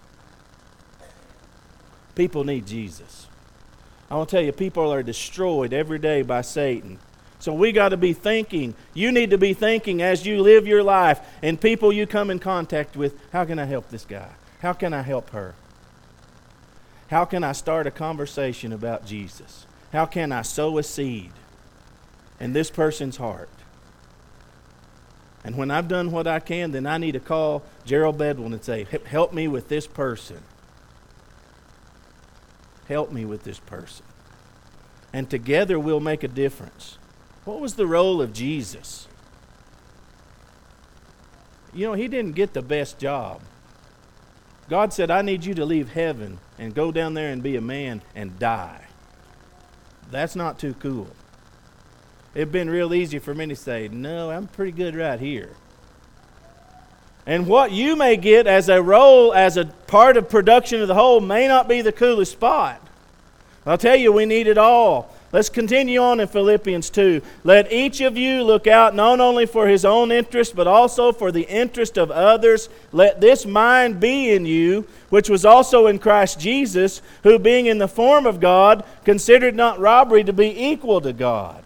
People 2.16 2.44
need 2.44 2.66
Jesus. 2.66 3.28
I 4.10 4.16
want 4.16 4.30
to 4.30 4.36
tell 4.38 4.44
you, 4.44 4.52
people 4.52 4.92
are 4.92 5.04
destroyed 5.04 5.74
every 5.74 6.00
day 6.00 6.22
by 6.22 6.42
Satan. 6.42 7.00
So 7.40 7.54
we 7.54 7.72
got 7.72 7.90
to 7.90 7.98
be 7.98 8.14
thinking. 8.14 8.74
You 8.94 9.12
need 9.12 9.30
to 9.30 9.38
be 9.38 9.54
thinking 9.54 10.02
as 10.02 10.26
you 10.26 10.42
live 10.42 10.66
your 10.66 10.82
life 10.82 11.20
and 11.42 11.60
people 11.60 11.94
you 11.94 12.08
come 12.08 12.30
in 12.32 12.40
contact 12.40 12.98
with 12.98 13.16
how 13.32 13.46
can 13.46 13.60
I 13.60 13.66
help 13.66 13.90
this 13.90 14.06
guy? 14.06 14.30
How 14.62 14.74
can 14.74 14.94
I 14.94 15.02
help 15.02 15.30
her? 15.32 15.54
How 17.10 17.24
can 17.26 17.44
I 17.44 17.54
start 17.54 17.88
a 17.88 17.92
conversation 17.92 18.74
about 18.74 19.06
Jesus? 19.06 19.66
How 19.94 20.06
can 20.06 20.32
I 20.32 20.42
sow 20.42 20.78
a 20.78 20.84
seed 20.84 21.32
in 22.40 22.54
this 22.54 22.70
person's 22.70 23.18
heart? 23.18 23.50
And 25.44 25.56
when 25.56 25.72
I've 25.72 25.88
done 25.88 26.12
what 26.12 26.28
I 26.28 26.42
can, 26.42 26.72
then 26.72 26.86
I 26.86 26.98
need 26.98 27.14
to 27.14 27.22
call 27.22 27.64
Gerald 27.86 28.18
Bedwell 28.18 28.52
and 28.52 28.64
say, 28.64 28.86
Help 29.06 29.34
me 29.34 29.48
with 29.48 29.70
this 29.70 29.88
person. 29.88 30.44
Help 32.90 33.12
me 33.12 33.24
with 33.24 33.44
this 33.44 33.60
person. 33.60 34.06
And 35.14 35.30
together 35.30 35.80
we'll 35.80 36.02
make 36.02 36.24
a 36.24 36.28
difference. 36.28 36.98
What 37.46 37.62
was 37.62 37.76
the 37.76 37.88
role 37.88 38.22
of 38.22 38.34
Jesus? 38.34 39.08
You 41.74 41.88
know, 41.88 41.94
he 41.94 42.10
didn't 42.10 42.34
get 42.34 42.54
the 42.54 42.62
best 42.62 43.00
job. 43.00 43.42
God 44.70 44.92
said, 44.92 45.10
I 45.10 45.22
need 45.22 45.46
you 45.46 45.54
to 45.56 45.66
leave 45.66 45.94
heaven 45.94 46.40
and 46.60 46.74
go 46.74 46.92
down 46.92 47.14
there 47.14 47.32
and 47.32 47.42
be 47.42 47.56
a 47.56 47.62
man 47.62 48.02
and 48.16 48.38
die. 48.38 48.86
That's 50.12 50.36
not 50.36 50.60
too 50.60 50.74
cool. 50.76 51.08
It'd 52.36 52.52
been 52.52 52.70
real 52.70 52.94
easy 52.94 53.20
for 53.20 53.34
me 53.34 53.48
to 53.48 53.56
say, 53.56 53.88
No, 53.88 54.30
I'm 54.30 54.48
pretty 54.48 54.72
good 54.72 54.96
right 54.96 55.20
here. 55.20 55.52
And 57.26 57.48
what 57.48 57.72
you 57.72 57.96
may 57.96 58.16
get 58.16 58.48
as 58.48 58.70
a 58.70 58.82
role, 58.82 59.34
as 59.34 59.58
a 59.58 59.66
part 59.66 60.16
of 60.16 60.30
production 60.30 60.82
of 60.82 60.88
the 60.88 60.96
whole, 60.96 61.20
may 61.20 61.48
not 61.48 61.68
be 61.68 61.82
the 61.82 61.92
coolest 61.92 62.34
spot. 62.34 62.82
I'll 63.66 63.78
tell 63.78 63.98
you, 63.98 64.14
we 64.14 64.26
need 64.26 64.48
it 64.48 64.58
all. 64.58 65.14
Let's 65.34 65.50
continue 65.50 66.00
on 66.00 66.22
in 66.22 66.28
Philippians 66.28 66.90
2. 66.90 67.22
Let 67.44 67.72
each 67.72 68.00
of 68.00 68.16
you 68.16 68.44
look 68.44 68.66
out 68.66 68.96
not 68.96 69.20
only 69.20 69.46
for 69.46 69.68
his 69.68 69.84
own 69.84 70.10
interest, 70.10 70.56
but 70.56 70.68
also 70.68 71.12
for 71.12 71.34
the 71.34 71.46
interest 71.50 71.98
of 71.98 72.12
others. 72.12 72.70
Let 72.94 73.20
this 73.20 73.46
mind 73.46 74.00
be 74.00 74.32
in 74.32 74.46
you, 74.46 74.88
which 75.10 75.30
was 75.30 75.44
also 75.44 75.88
in 75.88 76.00
Christ 76.00 76.40
Jesus, 76.40 77.02
who 77.24 77.38
being 77.38 77.66
in 77.66 77.78
the 77.78 77.90
form 77.90 78.26
of 78.26 78.40
God, 78.40 78.86
considered 79.04 79.54
not 79.54 79.80
robbery 79.80 80.24
to 80.24 80.32
be 80.32 80.66
equal 80.66 81.02
to 81.02 81.12
God. 81.12 81.62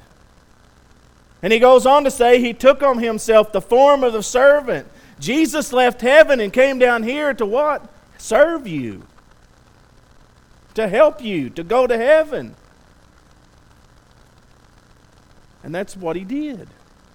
And 1.44 1.54
he 1.54 1.60
goes 1.60 1.86
on 1.86 2.04
to 2.04 2.12
say, 2.12 2.40
He 2.40 2.54
took 2.54 2.82
on 2.82 2.98
himself 2.98 3.52
the 3.52 3.62
form 3.62 4.04
of 4.04 4.16
a 4.16 4.24
servant. 4.24 4.88
Jesus 5.20 5.72
left 5.72 6.02
heaven 6.02 6.40
and 6.40 6.52
came 6.52 6.80
down 6.80 7.04
here 7.04 7.32
to 7.36 7.46
what? 7.46 7.88
Serve 8.18 8.68
you, 8.68 9.04
to 10.74 10.88
help 10.88 11.22
you, 11.22 11.52
to 11.52 11.64
go 11.64 11.86
to 11.86 11.96
heaven. 11.96 12.56
And 15.64 15.74
that's 15.74 15.96
what 15.96 16.16
he 16.16 16.24
did. 16.24 16.68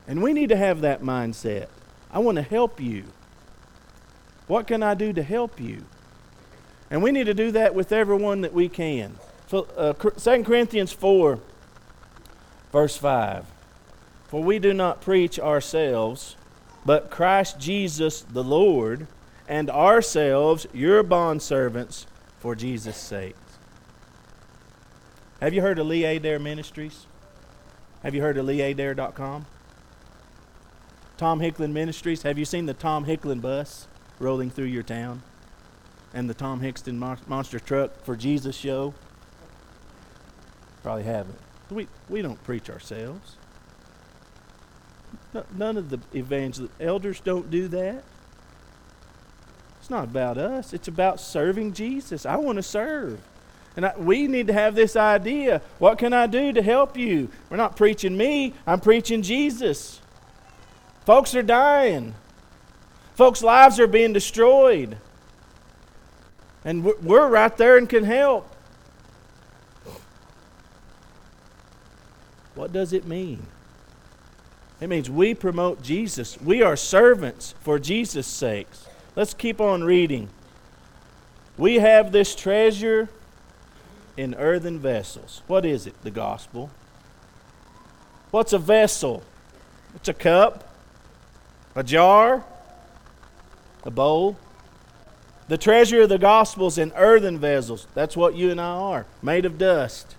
And 0.07 0.23
we 0.23 0.33
need 0.33 0.51
to 0.51 0.57
have 0.57 0.81
that 0.83 1.03
mindset. 1.03 1.69
I 2.11 2.21
want 2.21 2.37
to 2.37 2.43
help 2.43 2.81
you. 2.81 3.05
What 4.47 4.67
can 4.67 4.83
I 4.83 4.95
do 4.95 5.13
to 5.13 5.23
help 5.23 5.61
you? 5.61 5.85
And 6.91 7.03
we 7.03 7.11
need 7.11 7.25
to 7.25 7.35
do 7.35 7.51
that 7.53 7.75
with 7.75 7.91
everyone 7.91 8.43
that 8.43 8.53
we 8.53 8.69
can. 8.69 9.17
So, 9.49 9.67
uh, 9.77 9.93
2 9.93 10.45
Corinthians 10.45 10.93
4, 10.93 11.41
verse 12.73 12.97
5. 12.97 13.47
For 14.29 14.43
we 14.43 14.59
do 14.59 14.73
not 14.73 15.01
preach 15.01 15.39
ourselves, 15.39 16.37
but 16.85 17.11
Christ 17.11 17.59
Jesus 17.59 18.23
the 18.23 18.45
Lord, 18.45 19.07
and 19.49 19.71
ourselves 19.71 20.67
your 20.73 21.03
bondservants 21.05 22.07
for 22.39 22.55
Jesus' 22.55 22.97
sake. 22.97 23.37
Have 25.41 25.53
you 25.53 25.63
heard 25.63 25.79
of 25.79 25.87
Lee 25.87 26.05
Adair 26.05 26.39
Ministries? 26.39 27.07
Have 28.03 28.15
you 28.15 28.21
heard 28.21 28.37
of 28.37 28.47
leeadair.com? 28.47 29.47
Tom 31.17 31.41
Hicklin 31.41 31.73
Ministries. 31.73 32.23
Have 32.23 32.39
you 32.39 32.45
seen 32.45 32.67
the 32.67 32.75
Tom 32.75 33.07
Hicklin 33.07 33.41
bus 33.41 33.89
rolling 34.19 34.51
through 34.51 34.67
your 34.67 34.83
town? 34.83 35.23
And 36.13 36.29
the 36.29 36.35
Tom 36.35 36.61
Hicklin 36.61 36.99
Monster 37.27 37.59
Truck 37.59 38.03
for 38.05 38.17
Jesus 38.17 38.57
show? 38.57 38.95
Probably 40.83 41.05
haven't. 41.05 41.39
We, 41.71 41.89
we 42.09 42.23
don't 42.23 42.43
preach 42.45 42.71
ourselves. 42.71 43.37
No, 45.35 45.45
none 45.55 45.77
of 45.77 45.91
the 45.91 45.99
evangel 46.15 46.69
elders 46.79 47.21
don't 47.21 47.51
do 47.51 47.67
that. 47.69 48.05
It's 49.81 49.91
not 49.91 50.05
about 50.05 50.39
us. 50.39 50.73
It's 50.73 50.89
about 50.89 51.21
serving 51.21 51.73
Jesus. 51.73 52.27
I 52.27 52.37
want 52.37 52.57
to 52.57 52.63
serve. 52.63 53.21
And 53.77 53.87
I, 53.87 53.95
we 53.97 54.27
need 54.27 54.47
to 54.47 54.53
have 54.55 54.75
this 54.75 54.97
idea 54.97 55.61
what 55.79 55.99
can 55.99 56.13
I 56.13 56.27
do 56.27 56.53
to 56.53 56.63
help 56.63 56.97
you? 56.97 57.29
We're 57.51 57.59
not 57.59 57.77
preaching 57.77 58.17
me, 58.17 58.55
I'm 58.67 58.81
preaching 58.81 59.23
Jesus. 59.23 60.01
Folks 61.05 61.35
are 61.35 61.43
dying, 61.43 62.15
folks' 63.15 63.43
lives 63.43 63.79
are 63.79 63.87
being 63.87 64.13
destroyed. 64.13 64.97
And 66.65 66.85
we're 66.85 67.29
right 67.29 67.57
there 67.57 67.77
and 67.77 67.89
can 67.89 68.03
help. 68.03 68.53
What 72.57 72.73
does 72.73 72.93
it 72.93 73.07
mean? 73.07 73.47
It 74.81 74.89
means 74.89 75.09
we 75.09 75.33
promote 75.35 75.83
Jesus. 75.83 76.41
We 76.41 76.63
are 76.63 76.75
servants 76.75 77.55
for 77.61 77.79
Jesus' 77.79 78.27
sakes. 78.27 78.87
Let's 79.15 79.33
keep 79.33 79.61
on 79.61 79.85
reading. 79.85 80.29
We 81.57 81.77
have 81.77 82.13
this 82.13 82.35
treasure 82.35 83.09
in 84.17 84.35
earthen 84.35 84.79
vessels. 84.79 85.43
What 85.47 85.65
is 85.65 85.87
it? 85.87 85.95
The 86.03 86.11
gospel. 86.11 86.71
What's 88.31 88.53
a 88.53 88.59
vessel? 88.59 89.23
It's 89.95 90.09
a 90.09 90.15
cup, 90.15 90.69
a 91.75 91.83
jar, 91.83 92.45
a 93.85 93.91
bowl. 93.91 94.37
The 95.49 95.57
treasure 95.57 96.03
of 96.03 96.09
the 96.09 96.19
gospel's 96.19 96.77
in 96.77 96.93
earthen 96.97 97.39
vessels. 97.39 97.87
That's 97.95 98.17
what 98.17 98.35
you 98.35 98.51
and 98.51 98.61
I 98.61 98.65
are, 98.65 99.07
made 99.23 99.45
of 99.45 99.59
dust. 99.59 100.17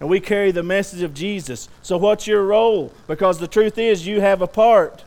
And 0.00 0.08
we 0.08 0.20
carry 0.20 0.50
the 0.50 0.62
message 0.62 1.02
of 1.02 1.14
Jesus. 1.14 1.68
So, 1.80 1.96
what's 1.96 2.26
your 2.26 2.44
role? 2.44 2.92
Because 3.06 3.38
the 3.38 3.46
truth 3.46 3.78
is, 3.78 4.06
you 4.06 4.20
have 4.20 4.42
a 4.42 4.46
part. 4.46 5.04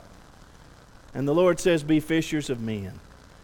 And 1.13 1.27
the 1.27 1.35
Lord 1.35 1.59
says, 1.59 1.83
Be 1.83 1.99
fishers 1.99 2.49
of 2.49 2.61
men. 2.61 2.93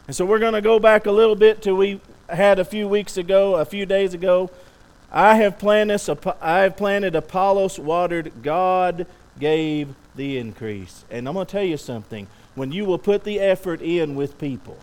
And 0.08 0.16
so, 0.16 0.26
we're 0.26 0.40
going 0.40 0.54
to 0.54 0.62
go 0.62 0.80
back 0.80 1.06
a 1.06 1.12
little 1.12 1.36
bit 1.36 1.62
till 1.62 1.76
we 1.76 2.00
had 2.32 2.60
a 2.60 2.66
few 2.66 2.88
weeks 2.88 3.18
ago, 3.18 3.56
a 3.56 3.66
few 3.66 3.86
days 3.86 4.14
ago. 4.14 4.50
I 5.12 5.36
have 5.36 5.60
planted, 5.60 6.02
I 6.42 6.60
have 6.60 6.78
planted 6.78 7.16
Apollos 7.16 7.78
watered, 7.78 8.32
God 8.42 9.06
gave 9.40 9.90
the 10.16 10.38
increase. 10.38 11.04
And 11.10 11.28
I'm 11.28 11.34
going 11.34 11.46
to 11.46 11.52
tell 11.52 11.64
you 11.64 11.78
something. 11.78 12.28
When 12.56 12.72
you 12.72 12.86
will 12.86 12.98
put 12.98 13.24
the 13.24 13.40
effort 13.40 13.82
in 13.82 14.16
with 14.16 14.38
people, 14.38 14.78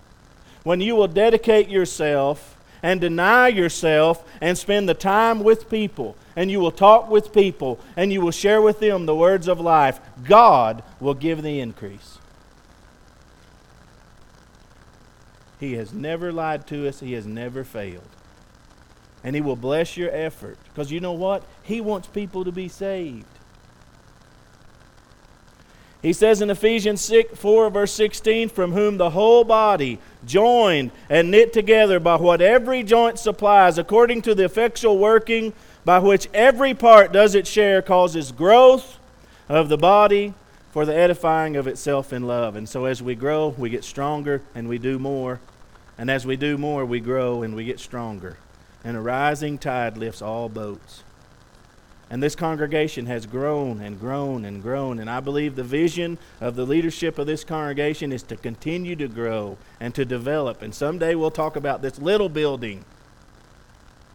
when 0.64 0.80
you 0.80 0.96
will 0.96 1.08
dedicate 1.08 1.68
yourself 1.68 2.56
and 2.82 3.00
deny 3.00 3.48
yourself 3.48 4.24
and 4.40 4.56
spend 4.56 4.88
the 4.88 4.94
time 4.94 5.42
with 5.42 5.70
people, 5.70 6.16
and 6.36 6.50
you 6.50 6.60
will 6.60 6.70
talk 6.70 7.10
with 7.10 7.32
people, 7.32 7.80
and 7.96 8.12
you 8.12 8.20
will 8.20 8.30
share 8.30 8.62
with 8.62 8.80
them 8.80 9.06
the 9.06 9.14
words 9.14 9.48
of 9.48 9.60
life, 9.60 10.00
God 10.24 10.82
will 11.00 11.14
give 11.14 11.42
the 11.42 11.60
increase. 11.60 12.17
He 15.60 15.74
has 15.74 15.92
never 15.92 16.32
lied 16.32 16.66
to 16.68 16.88
us, 16.88 17.00
He 17.00 17.12
has 17.14 17.26
never 17.26 17.64
failed. 17.64 18.08
And 19.24 19.34
He 19.34 19.42
will 19.42 19.56
bless 19.56 19.96
your 19.96 20.10
effort. 20.12 20.58
Because 20.64 20.92
you 20.92 21.00
know 21.00 21.12
what? 21.12 21.42
He 21.62 21.80
wants 21.80 22.08
people 22.08 22.44
to 22.44 22.52
be 22.52 22.68
saved. 22.68 23.26
He 26.00 26.12
says 26.12 26.40
in 26.40 26.48
Ephesians 26.48 27.00
6, 27.00 27.36
4, 27.36 27.70
verse 27.70 27.92
16, 27.92 28.50
from 28.50 28.72
whom 28.72 28.98
the 28.98 29.10
whole 29.10 29.42
body, 29.42 29.98
joined 30.24 30.92
and 31.10 31.30
knit 31.30 31.52
together 31.52 31.98
by 31.98 32.16
what 32.16 32.40
every 32.40 32.84
joint 32.84 33.18
supplies, 33.18 33.78
according 33.78 34.22
to 34.22 34.34
the 34.34 34.44
effectual 34.44 34.98
working 34.98 35.52
by 35.84 35.98
which 35.98 36.28
every 36.32 36.72
part 36.72 37.12
does 37.12 37.34
its 37.34 37.50
share, 37.50 37.82
causes 37.82 38.30
growth 38.30 38.98
of 39.48 39.68
the 39.68 39.76
body 39.76 40.34
for 40.70 40.84
the 40.86 40.94
edifying 40.94 41.56
of 41.56 41.66
itself 41.66 42.12
in 42.12 42.26
love. 42.26 42.54
And 42.54 42.68
so 42.68 42.84
as 42.84 43.02
we 43.02 43.16
grow, 43.16 43.48
we 43.58 43.68
get 43.70 43.82
stronger 43.82 44.42
and 44.54 44.68
we 44.68 44.78
do 44.78 44.98
more. 44.98 45.40
And 45.98 46.10
as 46.10 46.24
we 46.24 46.36
do 46.36 46.56
more, 46.56 46.84
we 46.84 47.00
grow 47.00 47.42
and 47.42 47.54
we 47.54 47.64
get 47.64 47.80
stronger. 47.80 48.38
And 48.84 48.96
a 48.96 49.00
rising 49.00 49.58
tide 49.58 49.98
lifts 49.98 50.22
all 50.22 50.48
boats. 50.48 51.02
And 52.10 52.22
this 52.22 52.34
congregation 52.34 53.06
has 53.06 53.26
grown 53.26 53.82
and 53.82 54.00
grown 54.00 54.44
and 54.44 54.62
grown. 54.62 54.98
And 54.98 55.10
I 55.10 55.20
believe 55.20 55.56
the 55.56 55.64
vision 55.64 56.16
of 56.40 56.56
the 56.56 56.64
leadership 56.64 57.18
of 57.18 57.26
this 57.26 57.44
congregation 57.44 58.12
is 58.12 58.22
to 58.24 58.36
continue 58.36 58.96
to 58.96 59.08
grow 59.08 59.58
and 59.78 59.94
to 59.94 60.04
develop. 60.04 60.62
And 60.62 60.74
someday 60.74 61.14
we'll 61.16 61.30
talk 61.30 61.56
about 61.56 61.82
this 61.82 61.98
little 61.98 62.28
building. 62.28 62.84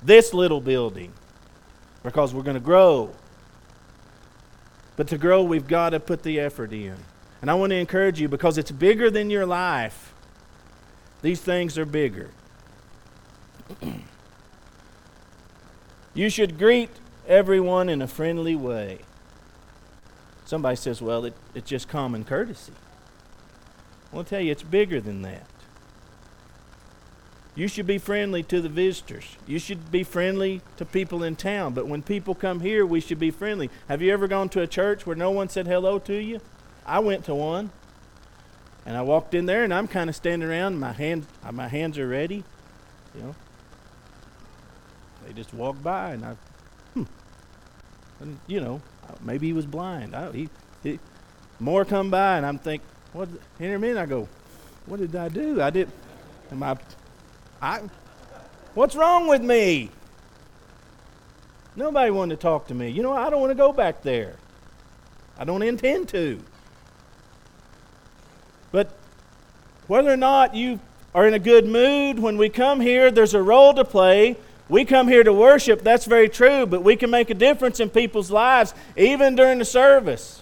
This 0.01 0.33
little 0.33 0.61
building. 0.61 1.13
Because 2.01 2.33
we're 2.33 2.43
going 2.43 2.55
to 2.55 2.59
grow. 2.59 3.11
But 4.95 5.07
to 5.09 5.17
grow, 5.17 5.43
we've 5.43 5.67
got 5.67 5.91
to 5.91 5.99
put 5.99 6.23
the 6.23 6.39
effort 6.39 6.71
in. 6.73 6.95
And 7.41 7.51
I 7.51 7.55
want 7.55 7.71
to 7.71 7.75
encourage 7.75 8.19
you 8.19 8.27
because 8.27 8.57
it's 8.57 8.71
bigger 8.71 9.11
than 9.11 9.29
your 9.29 9.45
life. 9.45 10.12
These 11.23 11.41
things 11.41 11.77
are 11.77 11.85
bigger. 11.85 12.29
you 16.13 16.29
should 16.29 16.59
greet 16.59 16.89
everyone 17.25 17.87
in 17.87 18.01
a 18.01 18.07
friendly 18.07 18.57
way. 18.57 18.99
Somebody 20.43 20.75
says, 20.75 21.01
well, 21.01 21.23
it, 21.23 21.33
it's 21.55 21.69
just 21.69 21.87
common 21.87 22.25
courtesy. 22.25 22.73
I'll 24.13 24.25
tell 24.25 24.41
you, 24.41 24.51
it's 24.51 24.63
bigger 24.63 24.99
than 24.99 25.21
that. 25.21 25.47
You 27.55 27.69
should 27.69 27.87
be 27.87 27.99
friendly 27.99 28.43
to 28.43 28.59
the 28.59 28.67
visitors. 28.67 29.37
You 29.47 29.59
should 29.59 29.91
be 29.91 30.03
friendly 30.03 30.59
to 30.75 30.83
people 30.83 31.23
in 31.23 31.37
town. 31.37 31.73
But 31.73 31.87
when 31.87 32.03
people 32.03 32.35
come 32.35 32.59
here, 32.59 32.85
we 32.85 32.99
should 32.99 33.19
be 33.19 33.31
friendly. 33.31 33.69
Have 33.87 34.01
you 34.01 34.11
ever 34.11 34.27
gone 34.27 34.49
to 34.49 34.61
a 34.61 34.67
church 34.67 35.05
where 35.05 35.15
no 35.15 35.31
one 35.31 35.47
said 35.47 35.67
hello 35.67 35.99
to 35.99 36.15
you? 36.15 36.41
I 36.85 36.99
went 36.99 37.23
to 37.25 37.35
one. 37.35 37.71
And 38.85 38.97
I 38.97 39.01
walked 39.01 39.33
in 39.33 39.45
there, 39.45 39.63
and 39.63 39.73
I'm 39.73 39.87
kind 39.87 40.09
of 40.09 40.15
standing 40.15 40.47
around. 40.47 40.79
My 40.79 40.91
hands, 40.91 41.25
my 41.51 41.67
hands 41.67 41.97
are 41.97 42.07
ready. 42.07 42.43
You 43.15 43.21
know, 43.21 43.35
they 45.25 45.33
just 45.33 45.53
walked 45.53 45.81
by, 45.83 46.11
and 46.11 46.25
I, 46.25 46.35
hmm. 46.93 47.03
And 48.19 48.39
you 48.47 48.59
know, 48.59 48.81
maybe 49.21 49.47
he 49.47 49.53
was 49.53 49.65
blind. 49.65 50.15
I, 50.15 50.31
he, 50.31 50.49
he, 50.83 50.99
more 51.59 51.85
come 51.85 52.09
by, 52.09 52.37
and 52.37 52.45
I'm 52.45 52.57
think, 52.57 52.81
what? 53.13 53.29
In 53.59 53.71
a 53.71 53.79
minute, 53.79 53.97
I 53.97 54.05
go, 54.05 54.27
what 54.85 54.99
did 54.99 55.15
I 55.15 55.29
do? 55.29 55.61
I 55.61 55.69
did. 55.69 55.89
Am 56.51 56.61
I? 56.61 56.77
I. 57.61 57.81
What's 58.73 58.95
wrong 58.95 59.27
with 59.27 59.41
me? 59.41 59.91
Nobody 61.75 62.11
wanted 62.11 62.35
to 62.35 62.41
talk 62.41 62.67
to 62.67 62.73
me. 62.73 62.89
You 62.89 63.01
know, 63.01 63.13
I 63.13 63.29
don't 63.29 63.39
want 63.39 63.51
to 63.51 63.55
go 63.55 63.71
back 63.71 64.01
there. 64.01 64.35
I 65.37 65.45
don't 65.45 65.63
intend 65.63 66.09
to. 66.09 66.39
But 68.73 68.89
whether 69.87 70.11
or 70.11 70.17
not 70.17 70.55
you 70.55 70.79
are 71.15 71.27
in 71.27 71.35
a 71.35 71.39
good 71.39 71.65
mood, 71.65 72.17
when 72.17 72.37
we 72.37 72.49
come 72.49 72.81
here, 72.81 73.11
there's 73.11 73.35
a 73.35 73.41
role 73.41 73.73
to 73.75 73.85
play. 73.85 74.35
We 74.67 74.83
come 74.83 75.07
here 75.07 75.23
to 75.23 75.31
worship, 75.31 75.83
that's 75.83 76.05
very 76.05 76.27
true, 76.27 76.65
but 76.65 76.83
we 76.83 76.95
can 76.95 77.11
make 77.11 77.29
a 77.29 77.35
difference 77.35 77.79
in 77.79 77.89
people's 77.89 78.31
lives 78.31 78.73
even 78.97 79.35
during 79.35 79.59
the 79.59 79.65
service. 79.65 80.41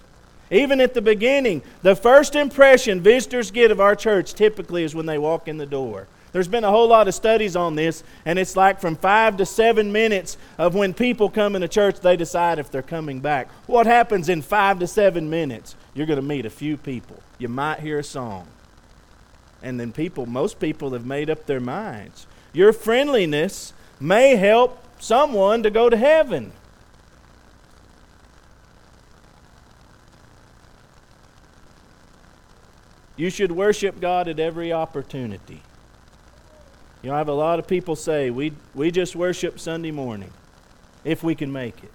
Even 0.50 0.80
at 0.80 0.94
the 0.94 1.02
beginning, 1.02 1.62
the 1.82 1.96
first 1.96 2.36
impression 2.36 3.02
visitors 3.02 3.52
get 3.52 3.70
of 3.70 3.82
our 3.82 3.96
church 3.96 4.34
typically 4.34 4.84
is 4.84 4.96
when 4.96 5.06
they 5.06 5.18
walk 5.18 5.50
in 5.50 5.58
the 5.58 5.66
door. 5.66 6.08
There's 6.32 6.48
been 6.48 6.64
a 6.64 6.72
whole 6.72 6.88
lot 6.88 7.10
of 7.10 7.14
studies 7.14 7.58
on 7.58 7.76
this, 7.76 8.04
and 8.24 8.40
it's 8.40 8.56
like 8.56 8.80
from 8.80 8.96
five 8.96 9.36
to 9.38 9.46
seven 9.46 9.92
minutes 9.92 10.38
of 10.58 10.74
when 10.74 10.94
people 10.94 11.30
come 11.30 11.56
into 11.56 11.68
church, 11.68 12.00
they 12.00 12.16
decide 12.16 12.60
if 12.60 12.72
they're 12.72 12.82
coming 12.82 13.20
back. 13.20 13.50
What 13.68 13.88
happens 13.88 14.30
in 14.30 14.42
five 14.42 14.80
to 14.80 14.88
seven 14.88 15.30
minutes? 15.30 15.76
You're 15.94 16.08
going 16.08 16.20
to 16.20 16.26
meet 16.26 16.46
a 16.46 16.50
few 16.50 16.78
people. 16.78 17.22
You 17.38 17.48
might 17.48 17.80
hear 17.80 18.00
a 18.00 18.04
song. 18.04 18.48
And 19.62 19.80
then 19.80 19.92
people, 19.92 20.26
most 20.26 20.60
people 20.60 20.92
have 20.94 21.06
made 21.06 21.30
up 21.30 21.46
their 21.46 21.60
minds. 21.60 22.26
Your 22.54 22.74
friendliness 22.74 23.74
may 24.00 24.36
help 24.36 24.84
someone 25.00 25.64
to 25.64 25.70
go 25.70 25.90
to 25.90 25.98
heaven. 25.98 26.54
You 33.16 33.30
should 33.30 33.52
worship 33.52 34.00
God 34.00 34.28
at 34.28 34.40
every 34.40 34.74
opportunity. 34.74 35.62
You 37.04 37.10
know, 37.10 37.16
I 37.16 37.18
have 37.20 37.28
a 37.28 37.34
lot 37.34 37.60
of 37.60 37.68
people 37.68 37.96
say, 37.96 38.30
we, 38.30 38.54
we 38.74 38.90
just 38.90 39.16
worship 39.16 39.60
Sunday 39.60 39.92
morning, 39.92 40.32
if 41.04 41.24
we 41.24 41.36
can 41.36 41.52
make 41.52 41.84
it. 41.84 41.92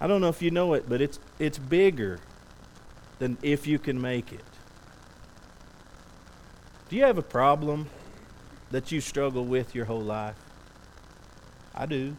I 0.00 0.06
don't 0.06 0.20
know 0.20 0.28
if 0.28 0.42
you 0.42 0.50
know 0.50 0.74
it, 0.74 0.88
but 0.88 1.00
it's, 1.00 1.18
it's 1.38 1.58
bigger 1.58 2.18
than 3.18 3.38
if 3.42 3.66
you 3.66 3.78
can 3.78 4.00
make 4.00 4.32
it. 4.32 4.44
Do 6.88 6.96
you 6.96 7.04
have 7.04 7.18
a 7.18 7.22
problem 7.22 7.88
that 8.70 8.92
you 8.92 9.00
struggle 9.00 9.44
with 9.44 9.74
your 9.74 9.84
whole 9.84 10.02
life? 10.02 10.36
I 11.74 11.86
do. 11.86 12.16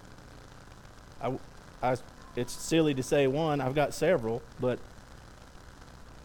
I, 1.21 1.37
I, 1.81 1.97
it's 2.35 2.53
silly 2.53 2.93
to 2.93 3.03
say 3.03 3.27
one, 3.27 3.61
I've 3.61 3.75
got 3.75 3.93
several, 3.93 4.41
but 4.59 4.79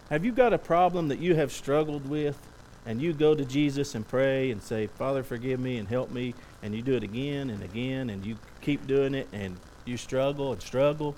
have 0.08 0.24
you 0.24 0.32
got 0.32 0.52
a 0.52 0.58
problem 0.58 1.08
that 1.08 1.20
you 1.20 1.36
have 1.36 1.52
struggled 1.52 2.08
with 2.08 2.38
and 2.86 3.00
you 3.00 3.12
go 3.12 3.34
to 3.34 3.44
Jesus 3.44 3.94
and 3.94 4.06
pray 4.06 4.50
and 4.50 4.62
say, 4.62 4.86
Father, 4.86 5.22
forgive 5.22 5.60
me 5.60 5.76
and 5.76 5.86
help 5.86 6.10
me, 6.10 6.34
and 6.62 6.74
you 6.74 6.82
do 6.82 6.94
it 6.96 7.02
again 7.02 7.50
and 7.50 7.62
again, 7.62 8.10
and 8.10 8.24
you 8.24 8.36
keep 8.62 8.86
doing 8.86 9.14
it, 9.14 9.28
and 9.32 9.56
you 9.84 9.96
struggle 9.96 10.52
and 10.52 10.62
struggle. 10.62 11.14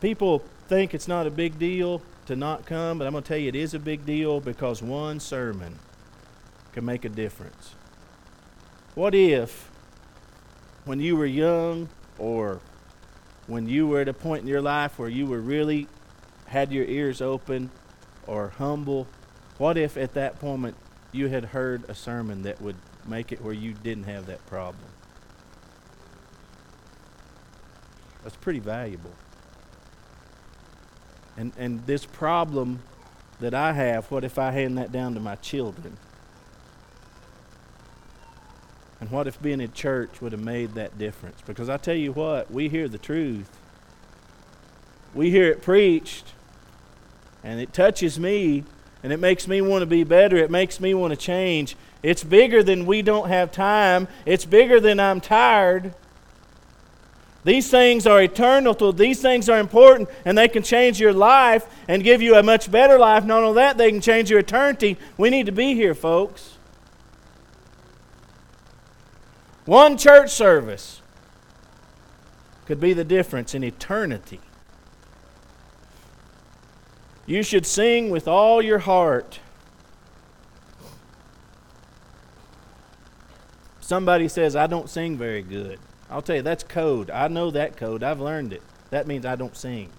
People 0.00 0.42
think 0.68 0.94
it's 0.94 1.08
not 1.08 1.26
a 1.26 1.30
big 1.30 1.58
deal 1.58 2.00
to 2.26 2.36
not 2.36 2.64
come, 2.64 2.98
but 2.98 3.06
I'm 3.06 3.12
going 3.12 3.22
to 3.22 3.28
tell 3.28 3.36
you 3.36 3.48
it 3.48 3.56
is 3.56 3.74
a 3.74 3.78
big 3.78 4.06
deal 4.06 4.40
because 4.40 4.82
one 4.82 5.20
sermon 5.20 5.78
can 6.72 6.84
make 6.84 7.04
a 7.04 7.08
difference. 7.08 7.74
What 8.94 9.14
if, 9.14 9.70
when 10.84 11.00
you 11.00 11.16
were 11.16 11.26
young 11.26 11.88
or 12.18 12.60
when 13.46 13.68
you 13.68 13.86
were 13.86 14.00
at 14.00 14.08
a 14.08 14.12
point 14.12 14.42
in 14.42 14.48
your 14.48 14.62
life 14.62 14.98
where 14.98 15.08
you 15.08 15.26
were 15.26 15.40
really 15.40 15.88
had 16.46 16.72
your 16.72 16.84
ears 16.84 17.20
open 17.20 17.70
or 18.26 18.48
humble, 18.48 19.06
what 19.58 19.76
if 19.76 19.96
at 19.96 20.14
that 20.14 20.42
moment 20.42 20.76
you 21.12 21.28
had 21.28 21.46
heard 21.46 21.84
a 21.88 21.94
sermon 21.94 22.42
that 22.42 22.60
would 22.62 22.76
make 23.06 23.32
it 23.32 23.42
where 23.42 23.52
you 23.52 23.74
didn't 23.74 24.04
have 24.04 24.26
that 24.26 24.44
problem? 24.46 24.84
That's 28.22 28.36
pretty 28.36 28.60
valuable. 28.60 29.12
And, 31.40 31.54
and 31.56 31.86
this 31.86 32.04
problem 32.04 32.80
that 33.40 33.54
I 33.54 33.72
have, 33.72 34.10
what 34.10 34.24
if 34.24 34.38
I 34.38 34.50
hand 34.50 34.76
that 34.76 34.92
down 34.92 35.14
to 35.14 35.20
my 35.20 35.36
children? 35.36 35.96
And 39.00 39.10
what 39.10 39.26
if 39.26 39.40
being 39.40 39.62
in 39.62 39.72
church 39.72 40.20
would 40.20 40.32
have 40.32 40.44
made 40.44 40.74
that 40.74 40.98
difference? 40.98 41.40
Because 41.46 41.70
I 41.70 41.78
tell 41.78 41.94
you 41.94 42.12
what, 42.12 42.50
we 42.50 42.68
hear 42.68 42.88
the 42.88 42.98
truth. 42.98 43.50
We 45.14 45.30
hear 45.30 45.50
it 45.50 45.62
preached, 45.62 46.34
and 47.42 47.58
it 47.58 47.72
touches 47.72 48.20
me 48.20 48.64
and 49.02 49.10
it 49.10 49.18
makes 49.18 49.48
me 49.48 49.62
want 49.62 49.80
to 49.80 49.86
be 49.86 50.04
better. 50.04 50.36
It 50.36 50.50
makes 50.50 50.78
me 50.78 50.92
want 50.92 51.12
to 51.12 51.16
change. 51.16 51.74
It's 52.02 52.22
bigger 52.22 52.62
than 52.62 52.84
we 52.84 53.00
don't 53.00 53.28
have 53.28 53.50
time. 53.50 54.08
It's 54.26 54.44
bigger 54.44 54.78
than 54.78 55.00
I'm 55.00 55.22
tired. 55.22 55.94
These 57.42 57.70
things 57.70 58.06
are 58.06 58.20
eternal. 58.20 58.74
These 58.92 59.22
things 59.22 59.48
are 59.48 59.58
important, 59.58 60.08
and 60.24 60.36
they 60.36 60.48
can 60.48 60.62
change 60.62 61.00
your 61.00 61.12
life 61.12 61.66
and 61.88 62.04
give 62.04 62.20
you 62.20 62.34
a 62.36 62.42
much 62.42 62.70
better 62.70 62.98
life. 62.98 63.24
Not 63.24 63.42
only 63.42 63.54
that, 63.54 63.78
they 63.78 63.90
can 63.90 64.00
change 64.00 64.30
your 64.30 64.40
eternity. 64.40 64.98
We 65.16 65.30
need 65.30 65.46
to 65.46 65.52
be 65.52 65.74
here, 65.74 65.94
folks. 65.94 66.58
One 69.64 69.96
church 69.96 70.30
service 70.30 71.00
could 72.66 72.80
be 72.80 72.92
the 72.92 73.04
difference 73.04 73.54
in 73.54 73.64
eternity. 73.64 74.40
You 77.26 77.42
should 77.42 77.64
sing 77.64 78.10
with 78.10 78.28
all 78.28 78.60
your 78.60 78.80
heart. 78.80 79.40
Somebody 83.80 84.28
says, 84.28 84.54
I 84.56 84.66
don't 84.66 84.90
sing 84.90 85.16
very 85.16 85.42
good. 85.42 85.78
I'll 86.10 86.22
tell 86.22 86.36
you, 86.36 86.42
that's 86.42 86.64
code. 86.64 87.10
I 87.10 87.28
know 87.28 87.50
that 87.52 87.76
code. 87.76 88.02
I've 88.02 88.20
learned 88.20 88.52
it. 88.52 88.62
That 88.90 89.06
means 89.06 89.24
I 89.24 89.36
don't 89.36 89.56
sing. 89.56 89.90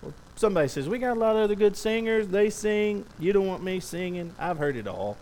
Well, 0.00 0.14
somebody 0.36 0.68
says, 0.68 0.88
We 0.88 0.98
got 0.98 1.16
a 1.16 1.20
lot 1.20 1.36
of 1.36 1.42
other 1.42 1.56
good 1.56 1.76
singers. 1.76 2.28
They 2.28 2.50
sing. 2.50 3.04
You 3.18 3.32
don't 3.32 3.46
want 3.46 3.64
me 3.64 3.80
singing. 3.80 4.34
I've 4.38 4.58
heard 4.58 4.76
it 4.76 4.86
all. 4.86 5.18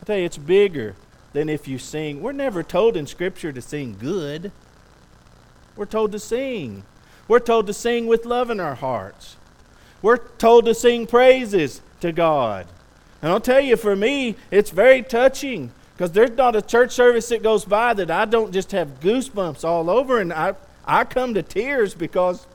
I 0.00 0.04
tell 0.04 0.18
you, 0.18 0.24
it's 0.24 0.38
bigger 0.38 0.94
than 1.32 1.48
if 1.48 1.66
you 1.66 1.78
sing. 1.78 2.20
We're 2.20 2.32
never 2.32 2.62
told 2.62 2.96
in 2.96 3.06
Scripture 3.06 3.52
to 3.52 3.62
sing 3.62 3.96
good, 3.98 4.52
we're 5.76 5.86
told 5.86 6.12
to 6.12 6.18
sing. 6.18 6.84
We're 7.28 7.38
told 7.38 7.68
to 7.68 7.72
sing 7.72 8.06
with 8.06 8.26
love 8.26 8.50
in 8.50 8.58
our 8.58 8.74
hearts. 8.74 9.36
We're 10.02 10.16
told 10.16 10.64
to 10.64 10.74
sing 10.74 11.06
praises 11.06 11.80
to 12.00 12.12
God. 12.12 12.66
And 13.22 13.30
I'll 13.30 13.40
tell 13.40 13.60
you, 13.60 13.76
for 13.76 13.94
me, 13.94 14.34
it's 14.50 14.70
very 14.70 15.02
touching 15.02 15.70
because 16.00 16.12
there's 16.12 16.30
not 16.30 16.56
a 16.56 16.62
church 16.62 16.92
service 16.92 17.28
that 17.28 17.42
goes 17.42 17.66
by 17.66 17.92
that 17.92 18.10
I 18.10 18.24
don't 18.24 18.54
just 18.54 18.72
have 18.72 19.00
goosebumps 19.00 19.66
all 19.66 19.90
over, 19.90 20.18
and 20.18 20.32
I, 20.32 20.54
I 20.86 21.04
come 21.04 21.34
to 21.34 21.42
tears 21.42 21.92
because 21.92 22.46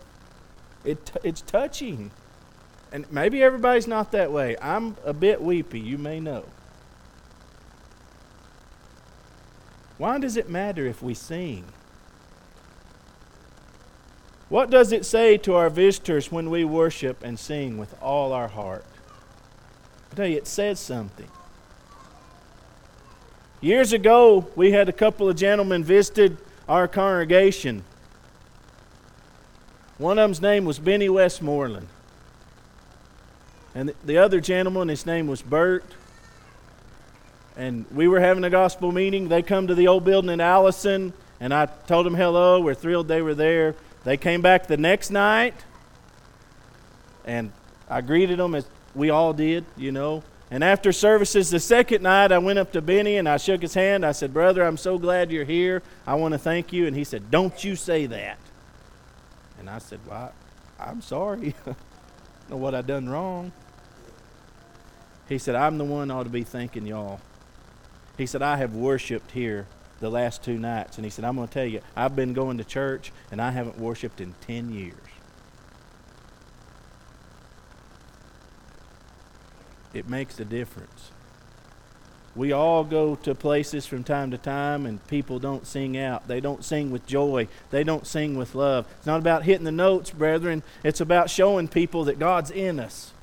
it, 0.84 1.12
it's 1.24 1.42
touching. 1.42 2.10
And 2.92 3.06
maybe 3.12 3.44
everybody's 3.44 3.86
not 3.86 4.12
that 4.14 4.32
way. 4.32 4.56
I'm 4.60 4.98
a 5.06 5.14
bit 5.14 5.44
weepy, 5.44 5.80
you 5.80 6.00
may 6.00 6.20
know. 6.20 6.46
Why 10.00 10.18
does 10.18 10.38
it 10.38 10.50
matter 10.50 10.88
if 10.88 11.04
we 11.04 11.14
sing? 11.14 11.66
What 14.50 14.72
does 14.72 14.92
it 14.92 15.06
say 15.06 15.38
to 15.38 15.54
our 15.54 15.70
visitors 15.70 16.32
when 16.32 16.50
we 16.50 16.66
worship 16.66 17.24
and 17.24 17.38
sing 17.38 17.78
with 17.78 17.94
all 18.02 18.34
our 18.34 18.48
heart? 18.48 18.86
I 20.12 20.16
tell 20.16 20.28
you, 20.28 20.38
it 20.38 20.48
says 20.48 20.80
something. 20.80 21.30
Years 23.66 23.94
ago, 23.94 24.46
we 24.56 24.74
had 24.74 24.90
a 24.90 24.94
couple 24.94 25.28
of 25.28 25.36
gentlemen 25.36 25.84
visited 25.84 26.38
our 26.70 26.88
congregation. 26.88 27.84
One 29.98 30.20
of 30.20 30.24
them's 30.30 30.40
name 30.40 30.66
was 30.66 30.78
Benny 30.78 31.10
Westmoreland. 31.10 31.88
And 33.74 33.96
the 34.06 34.20
other 34.20 34.40
gentleman, 34.40 34.90
his 34.90 35.08
name 35.08 35.26
was 35.26 35.42
Bert. 35.42 35.84
And 37.58 37.88
we 37.92 38.08
were 38.08 38.20
having 38.20 38.44
a 38.44 38.52
gospel 38.52 38.92
meeting. 38.92 39.30
They 39.30 39.42
come 39.42 39.66
to 39.66 39.74
the 39.74 39.88
old 39.88 40.06
building 40.06 40.30
in 40.30 40.42
Allison, 40.42 41.12
and 41.40 41.52
I 41.52 41.66
told 41.66 42.06
them 42.06 42.14
hello. 42.14 42.62
We're 42.62 42.76
thrilled 42.76 43.08
they 43.08 43.24
were 43.24 43.34
there. 43.34 43.74
They 44.04 44.16
came 44.16 44.44
back 44.44 44.68
the 44.68 44.78
next 44.78 45.10
night, 45.10 45.56
and 47.26 47.52
I 47.90 48.02
greeted 48.02 48.38
them 48.38 48.54
as 48.54 48.68
we 48.94 49.10
all 49.10 49.34
did, 49.34 49.66
you 49.76 49.92
know. 49.92 50.22
And 50.56 50.64
after 50.64 50.94
services 50.94 51.50
the 51.50 51.60
second 51.60 52.02
night, 52.02 52.32
I 52.32 52.38
went 52.38 52.60
up 52.60 52.72
to 52.72 52.82
Benny 52.82 53.18
and 53.18 53.28
I 53.28 53.36
shook 53.36 53.62
his 53.62 53.74
hand. 53.74 54.06
I 54.06 54.14
said, 54.14 54.34
Brother, 54.34 54.64
I'm 54.64 54.78
so 54.78 54.98
glad 54.98 55.30
you're 55.30 55.44
here. 55.44 55.84
I 56.08 56.16
want 56.16 56.32
to 56.32 56.38
thank 56.38 56.72
you. 56.72 56.88
And 56.88 56.96
he 56.96 57.04
said, 57.04 57.30
Don't 57.30 57.62
you 57.62 57.76
say 57.76 58.06
that. 58.06 58.38
And 59.60 59.70
I 59.70 59.80
said, 59.80 60.00
Well, 60.08 60.32
I, 60.80 60.90
am 60.90 61.02
sorry. 61.02 61.56
Know 62.50 62.56
what 62.56 62.74
I 62.74 62.82
done 62.82 63.10
wrong. 63.10 63.52
He 65.28 65.40
said, 65.40 65.56
I'm 65.56 65.78
the 65.78 65.84
one 65.84 66.10
ought 66.10 66.24
to 66.24 66.30
be 66.30 66.44
thanking 66.44 66.88
y'all. 66.88 67.20
He 68.18 68.26
said, 68.26 68.42
I 68.42 68.56
have 68.56 68.76
worshiped 68.76 69.32
here 69.32 69.68
the 70.00 70.10
last 70.10 70.42
two 70.42 70.58
nights. 70.58 70.98
And 70.98 71.04
he 71.04 71.12
said, 71.12 71.26
I'm 71.26 71.36
going 71.36 71.50
to 71.50 71.54
tell 71.54 71.66
you, 71.66 71.82
I've 71.98 72.16
been 72.16 72.32
going 72.32 72.60
to 72.60 72.64
church 72.64 73.12
and 73.30 73.42
I 73.42 73.52
haven't 73.52 73.78
worshiped 73.78 74.22
in 74.22 74.34
10 74.48 74.72
years. 74.72 74.96
It 79.96 80.10
makes 80.10 80.40
a 80.40 80.46
difference. 80.46 81.12
We 82.36 82.52
all 82.52 82.84
go 82.84 83.16
to 83.16 83.34
places 83.34 83.86
from 83.86 84.04
time 84.04 84.32
to 84.32 84.38
time 84.38 84.86
and 84.86 85.06
people 85.08 85.40
don't 85.40 85.66
sing 85.66 85.98
out. 85.98 86.28
They 86.28 86.42
don't 86.42 86.66
sing 86.66 86.92
with 86.92 87.08
joy. 87.08 87.48
They 87.72 87.86
don't 87.86 88.06
sing 88.06 88.38
with 88.38 88.56
love. 88.56 88.88
It's 88.98 89.06
not 89.08 89.20
about 89.20 89.44
hitting 89.44 89.64
the 89.64 89.72
notes, 89.72 90.12
brethren. 90.12 90.62
It's 90.84 91.00
about 91.00 91.30
showing 91.30 91.70
people 91.70 92.04
that 92.04 92.20
God's 92.20 92.52
in 92.52 92.78
us. 92.78 93.14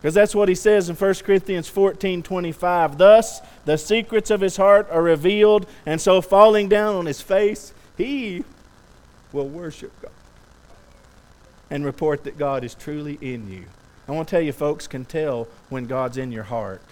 Because 0.00 0.14
that's 0.14 0.34
what 0.34 0.48
he 0.48 0.56
says 0.56 0.88
in 0.88 0.96
1 0.96 1.14
Corinthians 1.24 1.68
14 1.68 2.24
25. 2.24 2.98
Thus, 2.98 3.40
the 3.64 3.76
secrets 3.76 4.30
of 4.30 4.40
his 4.40 4.56
heart 4.56 4.88
are 4.90 5.02
revealed, 5.02 5.66
and 5.86 6.00
so 6.00 6.20
falling 6.20 6.68
down 6.68 6.94
on 6.94 7.06
his 7.06 7.20
face, 7.20 7.72
he 7.96 8.44
will 9.32 9.48
worship 9.48 9.92
God 10.00 10.12
and 11.70 11.84
report 11.84 12.24
that 12.24 12.38
God 12.38 12.64
is 12.64 12.74
truly 12.74 13.18
in 13.20 13.50
you. 13.50 13.64
I 14.08 14.12
want 14.12 14.28
to 14.28 14.30
tell 14.36 14.40
you, 14.40 14.52
folks 14.52 14.86
can 14.86 15.04
tell 15.04 15.48
when 15.68 15.86
God's 15.86 16.16
in 16.16 16.32
your 16.32 16.44
heart. 16.44 16.82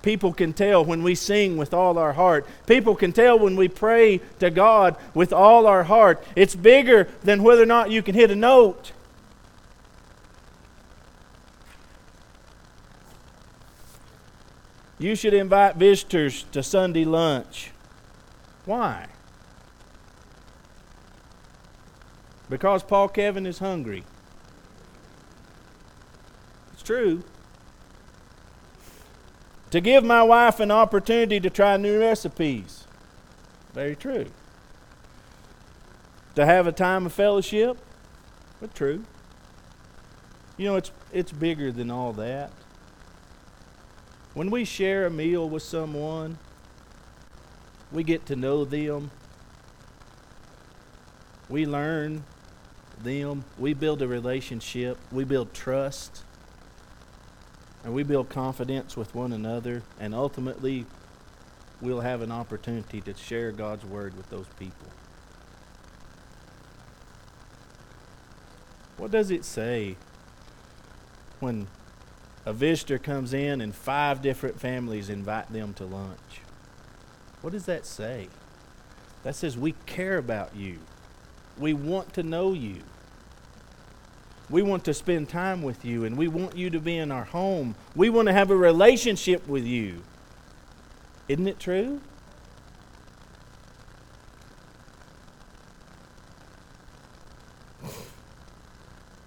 People 0.00 0.32
can 0.32 0.52
tell 0.54 0.84
when 0.84 1.02
we 1.02 1.14
sing 1.14 1.56
with 1.58 1.74
all 1.74 1.98
our 1.98 2.14
heart. 2.14 2.46
People 2.66 2.96
can 2.96 3.12
tell 3.12 3.38
when 3.38 3.56
we 3.56 3.68
pray 3.68 4.20
to 4.38 4.48
God 4.48 4.96
with 5.12 5.32
all 5.32 5.66
our 5.66 5.84
heart. 5.84 6.24
It's 6.34 6.54
bigger 6.54 7.08
than 7.22 7.42
whether 7.42 7.62
or 7.62 7.66
not 7.66 7.90
you 7.90 8.02
can 8.02 8.14
hit 8.14 8.30
a 8.30 8.36
note. 8.36 8.92
You 14.98 15.14
should 15.14 15.34
invite 15.34 15.76
visitors 15.76 16.44
to 16.52 16.62
Sunday 16.62 17.04
lunch. 17.04 17.70
Why? 18.64 19.08
Because 22.48 22.82
Paul 22.82 23.08
Kevin 23.08 23.46
is 23.46 23.58
hungry. 23.58 24.04
True. 26.88 27.22
To 29.72 29.80
give 29.82 30.02
my 30.02 30.22
wife 30.22 30.58
an 30.58 30.70
opportunity 30.70 31.38
to 31.38 31.50
try 31.50 31.76
new 31.76 32.00
recipes. 32.00 32.86
Very 33.74 33.94
true. 33.94 34.24
To 36.34 36.46
have 36.46 36.66
a 36.66 36.72
time 36.72 37.04
of 37.04 37.12
fellowship. 37.12 37.76
But 38.58 38.74
true. 38.74 39.04
You 40.56 40.68
know, 40.68 40.76
it's, 40.76 40.90
it's 41.12 41.30
bigger 41.30 41.70
than 41.70 41.90
all 41.90 42.14
that. 42.14 42.52
When 44.32 44.50
we 44.50 44.64
share 44.64 45.04
a 45.04 45.10
meal 45.10 45.46
with 45.46 45.62
someone, 45.62 46.38
we 47.92 48.02
get 48.02 48.24
to 48.24 48.34
know 48.34 48.64
them. 48.64 49.10
We 51.50 51.66
learn 51.66 52.24
them. 53.02 53.44
We 53.58 53.74
build 53.74 54.00
a 54.00 54.08
relationship. 54.08 54.96
We 55.12 55.24
build 55.24 55.52
trust. 55.52 56.22
And 57.88 57.94
we 57.94 58.02
build 58.02 58.28
confidence 58.28 58.98
with 58.98 59.14
one 59.14 59.32
another. 59.32 59.82
And 59.98 60.14
ultimately, 60.14 60.84
we'll 61.80 62.02
have 62.02 62.20
an 62.20 62.30
opportunity 62.30 63.00
to 63.00 63.14
share 63.14 63.50
God's 63.50 63.86
word 63.86 64.14
with 64.14 64.28
those 64.28 64.44
people. 64.58 64.88
What 68.98 69.10
does 69.10 69.30
it 69.30 69.42
say 69.42 69.96
when 71.40 71.66
a 72.44 72.52
visitor 72.52 72.98
comes 72.98 73.32
in 73.32 73.62
and 73.62 73.74
five 73.74 74.20
different 74.20 74.60
families 74.60 75.08
invite 75.08 75.50
them 75.50 75.72
to 75.72 75.86
lunch. 75.86 76.42
What 77.40 77.54
does 77.54 77.64
that 77.64 77.86
say? 77.86 78.28
That 79.22 79.34
says 79.34 79.56
we 79.56 79.72
care 79.86 80.18
about 80.18 80.54
you. 80.54 80.80
We 81.56 81.72
want 81.72 82.12
to 82.12 82.22
know 82.22 82.52
you. 82.52 82.82
We 84.50 84.62
want 84.62 84.84
to 84.84 84.94
spend 84.94 85.28
time 85.28 85.62
with 85.62 85.84
you 85.84 86.04
and 86.04 86.16
we 86.16 86.28
want 86.28 86.56
you 86.56 86.70
to 86.70 86.80
be 86.80 86.96
in 86.96 87.12
our 87.12 87.24
home. 87.24 87.74
We 87.94 88.08
want 88.08 88.28
to 88.28 88.32
have 88.32 88.50
a 88.50 88.56
relationship 88.56 89.46
with 89.46 89.64
you. 89.64 90.02
Isn't 91.28 91.46
it 91.46 91.60
true? 91.60 92.00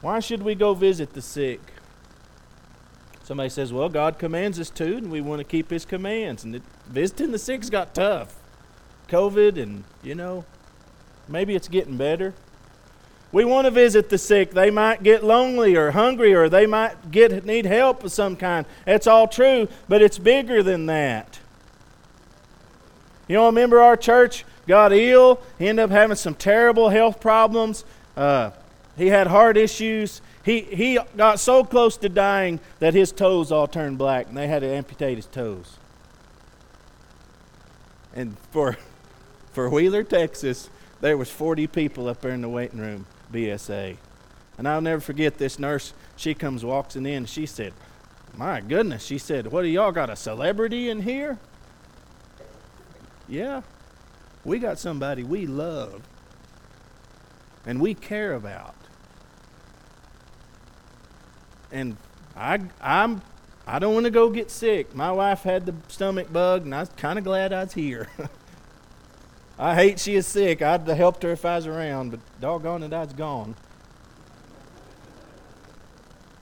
Why 0.01 0.19
should 0.19 0.41
we 0.41 0.55
go 0.55 0.73
visit 0.73 1.13
the 1.13 1.21
sick? 1.21 1.61
Somebody 3.23 3.49
says, 3.49 3.71
well, 3.71 3.87
God 3.87 4.17
commands 4.17 4.59
us 4.59 4.71
to, 4.71 4.97
and 4.97 5.11
we 5.11 5.21
want 5.21 5.39
to 5.39 5.43
keep 5.43 5.69
His 5.69 5.85
commands. 5.85 6.43
And 6.43 6.55
it, 6.55 6.63
visiting 6.87 7.31
the 7.31 7.37
sick's 7.37 7.69
got 7.69 7.93
tough. 7.93 8.35
COVID, 9.07 9.61
and, 9.61 9.83
you 10.01 10.15
know, 10.15 10.43
maybe 11.27 11.55
it's 11.55 11.67
getting 11.67 11.97
better. 11.97 12.33
We 13.31 13.45
want 13.45 13.65
to 13.65 13.71
visit 13.71 14.09
the 14.09 14.17
sick. 14.17 14.51
They 14.51 14.69
might 14.69 15.03
get 15.03 15.23
lonely 15.23 15.75
or 15.75 15.91
hungry, 15.91 16.33
or 16.33 16.49
they 16.49 16.65
might 16.65 17.11
get 17.11 17.45
need 17.45 17.65
help 17.65 18.03
of 18.03 18.11
some 18.11 18.35
kind. 18.35 18.65
That's 18.85 19.07
all 19.07 19.27
true, 19.27 19.69
but 19.87 20.01
it's 20.01 20.17
bigger 20.17 20.61
than 20.61 20.87
that. 20.87 21.39
You 23.27 23.35
know, 23.35 23.47
a 23.47 23.51
member 23.51 23.77
of 23.77 23.83
our 23.83 23.95
church 23.95 24.43
got 24.67 24.91
ill. 24.91 25.39
He 25.57 25.69
ended 25.69 25.83
up 25.83 25.91
having 25.91 26.17
some 26.17 26.35
terrible 26.35 26.89
health 26.89 27.21
problems. 27.21 27.85
Uh, 28.17 28.51
he 28.97 29.07
had 29.07 29.27
heart 29.27 29.55
issues. 29.55 30.21
He, 30.43 30.61
he 30.61 30.99
got 31.15 31.39
so 31.39 31.63
close 31.63 31.97
to 31.97 32.09
dying 32.09 32.59
that 32.79 32.93
his 32.93 33.11
toes 33.11 33.51
all 33.51 33.67
turned 33.67 33.97
black 33.97 34.27
and 34.27 34.35
they 34.35 34.47
had 34.47 34.59
to 34.59 34.67
amputate 34.67 35.17
his 35.17 35.27
toes. 35.27 35.77
And 38.13 38.37
for, 38.51 38.77
for 39.53 39.69
Wheeler, 39.69 40.03
Texas, 40.03 40.69
there 40.99 41.17
was 41.17 41.29
40 41.29 41.67
people 41.67 42.07
up 42.07 42.21
there 42.21 42.31
in 42.31 42.41
the 42.41 42.49
waiting 42.49 42.79
room, 42.79 43.05
BSA. 43.31 43.97
And 44.57 44.67
I'll 44.67 44.81
never 44.81 45.01
forget 45.01 45.37
this 45.37 45.57
nurse. 45.57 45.93
She 46.15 46.33
comes 46.33 46.63
walking 46.63 47.05
in. 47.05 47.25
She 47.25 47.45
said, 47.45 47.73
My 48.35 48.61
goodness. 48.61 49.03
She 49.03 49.17
said, 49.17 49.47
What 49.47 49.63
do 49.63 49.67
y'all 49.67 49.91
got, 49.91 50.09
a 50.09 50.15
celebrity 50.15 50.89
in 50.89 51.01
here? 51.01 51.39
Yeah. 53.27 53.61
We 54.43 54.59
got 54.59 54.79
somebody 54.79 55.23
we 55.23 55.45
love 55.45 56.01
and 57.65 57.79
we 57.79 57.93
care 57.93 58.33
about 58.33 58.75
and 61.71 61.97
I 62.35 62.59
I'm 62.81 63.21
I 63.65 63.79
don't 63.79 63.93
want 63.93 64.05
to 64.05 64.11
go 64.11 64.29
get 64.29 64.49
sick. 64.51 64.95
My 64.95 65.11
wife 65.11 65.43
had 65.43 65.65
the 65.65 65.75
stomach 65.87 66.33
bug, 66.33 66.65
and 66.65 66.73
I 66.73 66.79
was 66.81 66.89
kind 66.97 67.19
of 67.19 67.23
glad 67.23 67.53
I 67.53 67.63
was 67.63 67.73
here. 67.73 68.09
I 69.61 69.75
hate 69.75 69.99
she 69.99 70.15
is 70.15 70.25
sick. 70.25 70.63
I'd 70.63 70.87
have 70.87 70.97
helped 70.97 71.21
her 71.21 71.29
if 71.29 71.45
I 71.45 71.55
was 71.55 71.67
around, 71.67 72.09
but 72.09 72.19
doggone 72.41 72.81
it, 72.81 72.91
I 72.91 73.01
was 73.03 73.13
gone. 73.13 73.53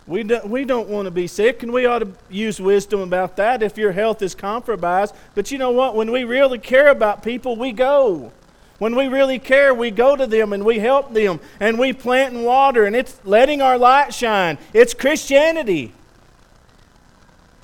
We, 0.07 0.23
do, 0.23 0.39
we 0.45 0.63
don't 0.63 0.87
want 0.87 1.05
to 1.05 1.11
be 1.11 1.27
sick, 1.27 1.61
and 1.61 1.73
we 1.73 1.85
ought 1.85 1.99
to 1.99 2.13
use 2.29 2.61
wisdom 2.61 3.01
about 3.01 3.35
that 3.35 3.61
if 3.61 3.77
your 3.77 3.91
health 3.91 4.21
is 4.21 4.35
compromised. 4.35 5.13
But 5.35 5.51
you 5.51 5.57
know 5.57 5.71
what? 5.71 5.97
When 5.97 6.13
we 6.13 6.23
really 6.23 6.59
care 6.59 6.87
about 6.87 7.21
people, 7.21 7.57
we 7.57 7.73
go. 7.73 8.31
When 8.77 8.95
we 8.95 9.09
really 9.09 9.37
care, 9.37 9.73
we 9.73 9.91
go 9.91 10.15
to 10.15 10.25
them 10.25 10.53
and 10.53 10.63
we 10.63 10.79
help 10.79 11.13
them 11.13 11.41
and 11.59 11.77
we 11.77 11.91
plant 11.91 12.33
and 12.33 12.45
water 12.45 12.85
and 12.85 12.95
it's 12.95 13.19
letting 13.25 13.61
our 13.61 13.77
light 13.77 14.13
shine. 14.13 14.57
It's 14.71 14.93
Christianity. 14.93 15.91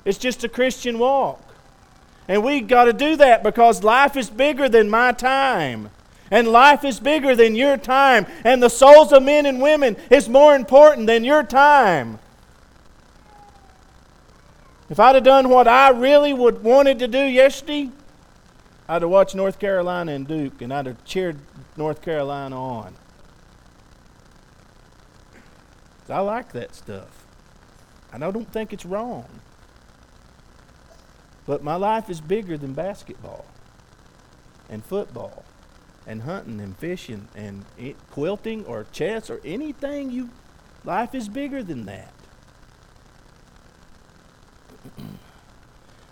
It's 0.04 0.18
just 0.18 0.44
a 0.44 0.48
Christian 0.50 0.98
walk. 0.98 1.45
And 2.28 2.42
we 2.42 2.60
got 2.60 2.84
to 2.84 2.92
do 2.92 3.16
that 3.16 3.42
because 3.42 3.84
life 3.84 4.16
is 4.16 4.28
bigger 4.28 4.68
than 4.68 4.90
my 4.90 5.12
time. 5.12 5.90
And 6.30 6.48
life 6.48 6.84
is 6.84 6.98
bigger 6.98 7.36
than 7.36 7.54
your 7.54 7.76
time. 7.76 8.26
And 8.44 8.62
the 8.62 8.68
souls 8.68 9.12
of 9.12 9.22
men 9.22 9.46
and 9.46 9.60
women 9.60 9.96
is 10.10 10.28
more 10.28 10.56
important 10.56 11.06
than 11.06 11.22
your 11.22 11.44
time. 11.44 12.18
If 14.88 15.00
I'd 15.00 15.14
have 15.14 15.24
done 15.24 15.48
what 15.48 15.68
I 15.68 15.90
really 15.90 16.32
would 16.32 16.62
wanted 16.62 16.98
to 17.00 17.08
do 17.08 17.18
yesterday, 17.18 17.90
I'd 18.88 19.02
have 19.02 19.10
watched 19.10 19.34
North 19.34 19.58
Carolina 19.58 20.12
and 20.12 20.26
Duke, 20.26 20.62
and 20.62 20.72
I'd 20.72 20.86
have 20.86 21.04
cheered 21.04 21.38
North 21.76 22.02
Carolina 22.02 22.60
on. 22.60 22.94
I 26.08 26.20
like 26.20 26.52
that 26.52 26.74
stuff. 26.74 27.26
And 28.12 28.24
I 28.24 28.30
don't 28.30 28.50
think 28.52 28.72
it's 28.72 28.86
wrong. 28.86 29.26
But 31.46 31.62
my 31.62 31.76
life 31.76 32.10
is 32.10 32.20
bigger 32.20 32.58
than 32.58 32.72
basketball 32.72 33.46
and 34.68 34.84
football 34.84 35.44
and 36.06 36.22
hunting 36.22 36.60
and 36.60 36.76
fishing 36.76 37.28
and 37.34 37.64
quilting 38.10 38.64
or 38.64 38.86
chess 38.92 39.30
or 39.30 39.40
anything 39.44 40.10
you 40.10 40.30
life 40.84 41.14
is 41.14 41.28
bigger 41.28 41.62
than 41.62 41.86
that. 41.86 42.12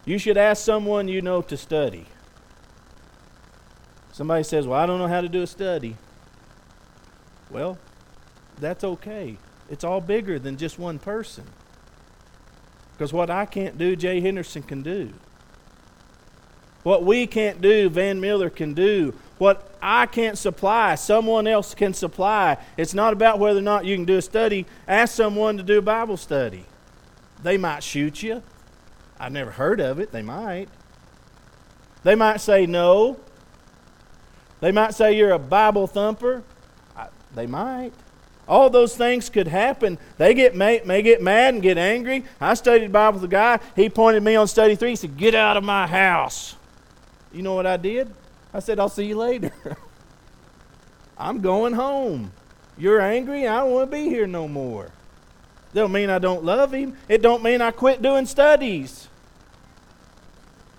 you 0.05 0.18
should 0.18 0.37
ask 0.37 0.64
someone 0.64 1.09
you 1.09 1.23
know 1.23 1.42
to 1.42 1.57
study. 1.57 2.07
Somebody 4.12 4.44
says, 4.44 4.66
Well, 4.66 4.79
I 4.79 4.87
don't 4.87 4.99
know 4.99 5.09
how 5.09 5.20
to 5.20 5.29
do 5.29 5.42
a 5.42 5.47
study. 5.47 5.97
Well, 7.51 7.79
that's 8.59 8.85
okay. 8.85 9.38
It's 9.68 9.85
all 9.85 10.01
bigger 10.01 10.38
than 10.38 10.57
just 10.57 10.79
one 10.79 10.99
person. 10.99 11.44
Because 12.92 13.12
what 13.12 13.31
I 13.31 13.47
can't 13.47 13.77
do, 13.77 13.97
Jay 13.97 14.20
Henderson 14.20 14.62
can 14.62 14.83
do. 14.83 15.12
What 16.85 17.03
we 17.03 17.27
can't 17.27 17.61
do, 17.61 17.88
Van 17.88 18.20
Miller 18.20 18.51
can 18.51 18.75
do. 18.75 19.14
What 19.38 19.77
I 19.83 20.07
can't 20.07 20.38
supply, 20.38 20.94
someone 20.94 21.47
else 21.47 21.75
can 21.75 21.92
supply. 21.92 22.59
It's 22.77 22.94
not 22.94 23.12
about 23.12 23.38
whether 23.38 23.59
or 23.59 23.62
not 23.62 23.85
you 23.85 23.97
can 23.97 24.05
do 24.05 24.18
a 24.18 24.23
study. 24.23 24.66
Ask 24.87 25.14
someone 25.14 25.57
to 25.57 25.62
do 25.62 25.79
a 25.79 25.83
Bible 25.83 26.16
study. 26.16 26.66
They 27.42 27.57
might 27.57 27.83
shoot 27.83 28.23
you. 28.23 28.42
I've 29.18 29.33
never 29.33 29.51
heard 29.51 29.81
of 29.81 29.99
it. 29.99 30.12
They 30.12 30.23
might. 30.23 30.68
They 32.03 32.14
might 32.14 32.40
say 32.40 32.66
no. 32.66 33.18
They 34.61 34.70
might 34.70 34.94
say 34.94 35.16
you're 35.16 35.33
a 35.33 35.38
Bible 35.38 35.87
thumper. 35.87 36.42
I, 36.94 37.09
they 37.35 37.47
might. 37.47 37.92
All 38.47 38.68
those 38.68 38.94
things 38.94 39.31
could 39.31 39.49
happen. 39.49 39.99
They 40.18 40.35
get 40.35 40.55
may, 40.55 40.83
may 40.85 41.01
get 41.01 41.23
mad 41.23 41.55
and 41.55 41.62
get 41.62 41.79
angry. 41.79 42.25
I 42.40 42.53
studied 42.55 42.92
Bible 42.92 43.20
with 43.20 43.25
a 43.25 43.33
guy. 43.33 43.59
He 43.75 43.88
pointed 43.88 44.23
me 44.23 44.37
on 44.37 44.49
study 44.49 44.77
three. 44.77 44.90
He 44.90 44.97
said, 44.97 45.16
Get 45.16 45.35
out 45.35 45.57
of 45.57 45.64
my 45.64 45.87
house. 45.87 46.57
You 47.35 47.42
know 47.42 47.55
what 47.55 47.66
I 47.66 47.77
did? 47.77 48.14
I 48.53 48.61
said, 48.61 48.79
I'll 48.79 48.88
see 48.88 49.07
you 49.07 49.16
later. 49.16 49.53
I'm 51.18 51.40
going 51.40 51.73
home. 51.73 52.33
You're 52.79 53.01
angry. 53.01 53.47
I 53.47 53.59
don't 53.59 53.73
want 53.73 53.90
to 53.90 53.97
be 53.97 54.05
here 54.05 54.27
no 54.27 54.47
more. 54.47 54.90
That 55.73 55.81
don't 55.81 55.92
mean 55.92 56.11
I 56.11 56.20
don't 56.20 56.44
love 56.44 56.73
him. 56.73 56.97
It 57.09 57.20
don't 57.20 57.42
mean 57.42 57.61
I 57.61 57.73
quit 57.73 58.01
doing 58.01 58.27
studies. 58.27 59.09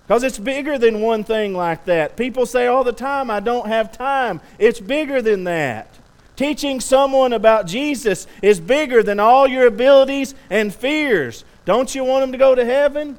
Because 0.06 0.22
it's 0.22 0.38
bigger 0.38 0.78
than 0.78 1.00
one 1.00 1.24
thing 1.24 1.54
like 1.54 1.84
that. 1.84 2.16
People 2.16 2.46
say 2.46 2.66
all 2.66 2.84
the 2.84 2.92
time, 2.92 3.30
I 3.30 3.40
don't 3.40 3.66
have 3.66 3.92
time. 3.92 4.40
It's 4.58 4.80
bigger 4.80 5.20
than 5.20 5.44
that. 5.44 5.92
Teaching 6.36 6.80
someone 6.80 7.32
about 7.32 7.66
Jesus 7.66 8.26
is 8.40 8.60
bigger 8.60 9.02
than 9.02 9.18
all 9.20 9.46
your 9.46 9.66
abilities 9.66 10.34
and 10.48 10.74
fears. 10.74 11.44
Don't 11.64 11.94
you 11.94 12.04
want 12.04 12.22
them 12.22 12.32
to 12.32 12.38
go 12.38 12.54
to 12.54 12.64
heaven? 12.64 13.18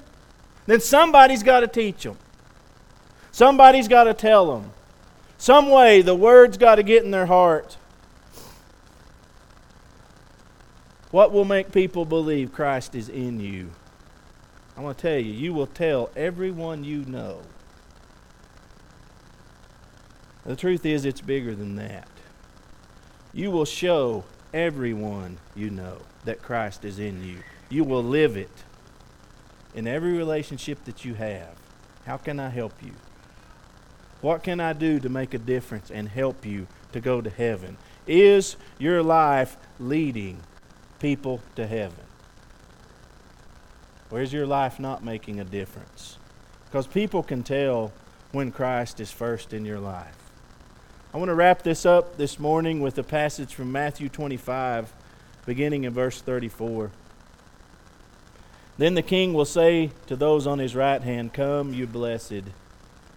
Then 0.66 0.80
somebody's 0.80 1.44
got 1.44 1.60
to 1.60 1.68
teach 1.68 2.04
them. 2.04 2.18
Somebody's 3.38 3.88
got 3.88 4.06
to 4.06 4.16
tell 4.16 4.52
them. 4.52 4.72
Some 5.38 5.70
way 5.70 6.02
the 6.02 6.16
word's 6.16 6.58
got 6.58 6.78
to 6.78 6.82
get 6.82 7.04
in 7.04 7.12
their 7.12 7.28
heart. 7.28 7.78
What 11.12 11.32
will 11.32 11.46
make 11.46 11.72
people 11.72 12.04
believe 12.04 12.52
Christ 12.52 12.96
is 12.96 13.10
in 13.10 13.40
you? 13.40 13.70
I 14.76 14.82
want 14.82 14.98
to 14.98 15.02
tell 15.04 15.20
you, 15.20 15.32
you 15.34 15.54
will 15.54 15.68
tell 15.68 16.10
everyone 16.16 16.84
you 16.84 17.06
know. 17.06 17.42
The 20.44 20.56
truth 20.56 20.84
is, 20.84 21.06
it's 21.06 21.22
bigger 21.22 21.54
than 21.54 21.76
that. 21.76 22.08
You 23.34 23.52
will 23.52 23.66
show 23.66 24.24
everyone 24.52 25.38
you 25.56 25.70
know 25.70 25.98
that 26.26 26.42
Christ 26.42 26.84
is 26.84 26.98
in 26.98 27.24
you. 27.24 27.44
You 27.70 27.84
will 27.84 28.04
live 28.04 28.36
it 28.36 28.64
in 29.76 29.86
every 29.86 30.14
relationship 30.14 30.86
that 30.86 31.06
you 31.06 31.14
have. 31.14 31.56
How 32.08 32.18
can 32.18 32.40
I 32.40 32.50
help 32.50 32.74
you? 32.82 32.94
What 34.22 34.44
can 34.44 34.60
I 34.60 34.74
do 34.74 35.00
to 35.00 35.10
make 35.10 35.34
a 35.34 35.38
difference 35.38 35.92
and 35.92 36.10
help 36.10 36.46
you 36.46 36.68
to 36.92 37.00
go 37.00 37.22
to 37.22 37.30
heaven? 37.30 37.78
Is 38.08 38.56
your 38.80 39.04
life 39.04 39.58
leading 39.80 40.40
people 41.00 41.42
to 41.56 41.68
heaven? 41.68 42.04
Or 44.10 44.22
is 44.22 44.34
your 44.34 44.48
life 44.48 44.80
not 44.80 45.04
making 45.04 45.40
a 45.40 45.44
difference? 45.44 46.18
Because 46.66 46.88
people 46.88 47.22
can 47.22 47.44
tell 47.44 47.92
when 48.32 48.52
Christ 48.52 49.00
is 49.00 49.12
first 49.12 49.54
in 49.54 49.66
your 49.66 49.80
life. 49.80 50.16
I 51.14 51.18
want 51.18 51.30
to 51.30 51.36
wrap 51.36 51.64
this 51.64 51.86
up 51.86 52.18
this 52.18 52.40
morning 52.40 52.82
with 52.82 52.98
a 52.98 53.04
passage 53.04 53.54
from 53.54 53.72
Matthew 53.72 54.10
25, 54.10 54.92
beginning 55.46 55.84
in 55.84 55.94
verse 55.94 56.22
34. 56.22 56.92
Then 58.78 58.94
the 58.94 59.02
king 59.02 59.34
will 59.34 59.46
say 59.46 59.92
to 60.08 60.16
those 60.16 60.46
on 60.46 60.60
his 60.60 60.76
right 60.76 61.02
hand, 61.02 61.34
Come, 61.34 61.74
you 61.74 61.88
blessed 61.88 62.44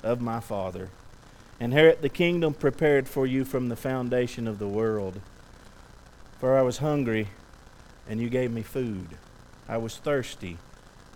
of 0.02 0.20
my 0.20 0.40
Father, 0.40 0.88
inherit 1.58 2.02
the 2.02 2.08
kingdom 2.08 2.54
prepared 2.54 3.08
for 3.08 3.26
you 3.26 3.44
from 3.44 3.68
the 3.68 3.76
foundation 3.76 4.48
of 4.48 4.58
the 4.58 4.68
world. 4.68 5.20
For 6.38 6.58
I 6.58 6.62
was 6.62 6.78
hungry, 6.78 7.28
and 8.08 8.20
you 8.20 8.28
gave 8.28 8.50
me 8.50 8.62
food. 8.62 9.08
I 9.68 9.76
was 9.76 9.98
thirsty, 9.98 10.56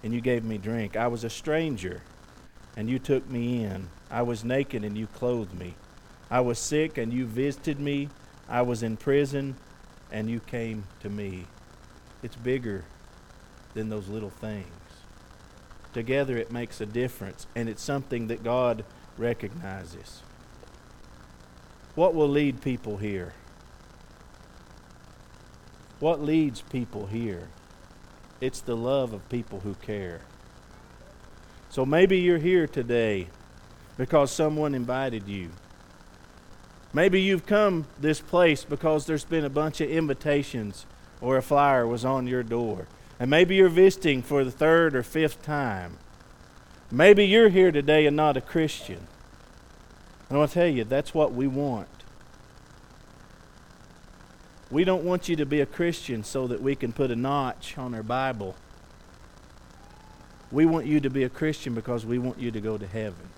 and 0.03 0.13
you 0.13 0.21
gave 0.21 0.45
me 0.45 0.59
drink. 0.59 0.97
I 0.97 1.09
was 1.09 1.25
a 1.25 1.31
stranger, 1.31 2.03
and 2.77 2.91
you 2.91 2.99
took 2.99 3.29
me 3.29 3.65
in. 3.65 3.89
I 4.11 4.23
was 4.23 4.45
naked, 4.45 4.85
and 4.85 4.97
you 4.97 5.07
clothed 5.07 5.59
me. 5.59 5.75
I 6.31 6.41
was 6.41 6.59
sick, 6.59 6.99
and 6.99 7.13
you 7.13 7.27
visited 7.27 7.81
me. 7.81 8.11
I 8.49 8.63
was 8.63 8.83
in 8.83 8.97
prison, 8.97 9.57
and 10.13 10.29
you 10.29 10.41
came 10.41 10.85
to 11.01 11.09
me. 11.09 11.47
It's 12.23 12.37
bigger 12.37 12.85
than 13.73 13.89
those 13.89 14.09
little 14.09 14.31
things. 14.31 14.67
Together, 15.95 16.37
it 16.37 16.51
makes 16.51 16.81
a 16.81 16.87
difference, 16.87 17.47
and 17.55 17.69
it's 17.69 17.83
something 17.83 18.27
that 18.27 18.43
God 18.43 18.85
recognizes. 19.17 20.23
What 21.95 22.15
will 22.15 22.29
lead 22.29 22.61
people 22.61 22.97
here? 22.97 23.33
What 26.01 26.21
leads 26.21 26.63
people 26.63 27.07
here? 27.07 27.49
It's 28.41 28.61
the 28.61 28.77
love 28.77 29.13
of 29.13 29.29
people 29.29 29.61
who 29.61 29.75
care. 29.75 30.23
So 31.71 31.87
maybe 31.87 32.19
you're 32.19 32.39
here 32.39 32.67
today 32.67 33.29
because 33.97 34.33
someone 34.33 34.75
invited 34.75 35.29
you. 35.29 35.51
Maybe 36.93 37.21
you've 37.21 37.47
come 37.47 37.87
this 38.01 38.21
place 38.21 38.65
because 38.65 39.07
there's 39.07 39.25
been 39.25 39.45
a 39.45 39.51
bunch 39.51 39.81
of 39.81 39.89
invitations 39.89 40.87
or 41.21 41.37
a 41.37 41.43
flyer 41.43 41.87
was 41.87 42.05
on 42.05 42.27
your 42.27 42.43
door. 42.43 42.87
And 43.19 43.31
maybe 43.31 43.55
you're 43.55 43.69
visiting 43.69 44.23
for 44.23 44.45
the 44.45 44.51
third 44.51 44.97
or 44.97 45.03
fifth 45.03 45.43
time. 45.43 45.99
Maybe 46.91 47.27
you're 47.27 47.49
here 47.49 47.73
today 47.73 48.07
and 48.07 48.17
not 48.17 48.37
a 48.37 48.41
Christian. 48.41 49.07
And 50.29 50.37
I 50.37 50.39
want 50.39 50.51
to 50.51 50.55
tell 50.55 50.69
you, 50.69 50.85
that's 50.85 51.15
what 51.15 51.33
we 51.33 51.47
want. 51.47 51.89
We 54.71 54.85
don't 54.85 55.05
want 55.05 55.29
you 55.29 55.37
to 55.37 55.47
be 55.47 55.61
a 55.61 55.67
Christian 55.67 56.25
so 56.25 56.47
that 56.49 56.61
we 56.61 56.75
can 56.75 56.93
put 56.93 57.11
a 57.11 57.17
notch 57.17 57.79
on 57.79 57.95
our 57.95 58.03
Bible. 58.03 58.57
We 60.51 60.67
want 60.67 60.87
you 60.87 61.01
to 61.01 61.11
be 61.11 61.25
a 61.25 61.29
Christian 61.29 61.75
because 61.75 62.05
we 62.07 62.19
want 62.19 62.39
you 62.39 62.51
to 62.51 62.61
go 62.61 62.79
to 62.79 62.87
heaven. 62.87 63.29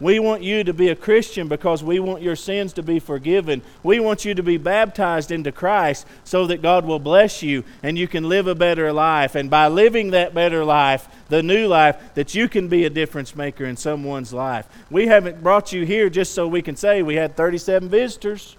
We 0.00 0.18
want 0.18 0.42
you 0.42 0.64
to 0.64 0.72
be 0.72 0.88
a 0.88 0.96
Christian 0.96 1.46
because 1.46 1.84
we 1.84 2.00
want 2.00 2.22
your 2.22 2.34
sins 2.34 2.72
to 2.72 2.82
be 2.82 2.98
forgiven. 2.98 3.60
We 3.82 4.00
want 4.00 4.24
you 4.24 4.34
to 4.34 4.42
be 4.42 4.56
baptized 4.56 5.30
into 5.30 5.52
Christ 5.52 6.06
so 6.24 6.46
that 6.46 6.62
God 6.62 6.86
will 6.86 6.98
bless 6.98 7.42
you 7.42 7.64
and 7.82 7.98
you 7.98 8.08
can 8.08 8.26
live 8.26 8.46
a 8.46 8.54
better 8.54 8.94
life. 8.94 9.34
And 9.34 9.50
by 9.50 9.68
living 9.68 10.12
that 10.12 10.32
better 10.32 10.64
life, 10.64 11.06
the 11.28 11.42
new 11.42 11.66
life, 11.66 12.14
that 12.14 12.34
you 12.34 12.48
can 12.48 12.68
be 12.68 12.86
a 12.86 12.90
difference 12.90 13.36
maker 13.36 13.66
in 13.66 13.76
someone's 13.76 14.32
life. 14.32 14.66
We 14.90 15.06
haven't 15.06 15.42
brought 15.42 15.70
you 15.70 15.84
here 15.84 16.08
just 16.08 16.32
so 16.32 16.48
we 16.48 16.62
can 16.62 16.76
say 16.76 17.02
we 17.02 17.16
had 17.16 17.36
37 17.36 17.90
visitors. 17.90 18.56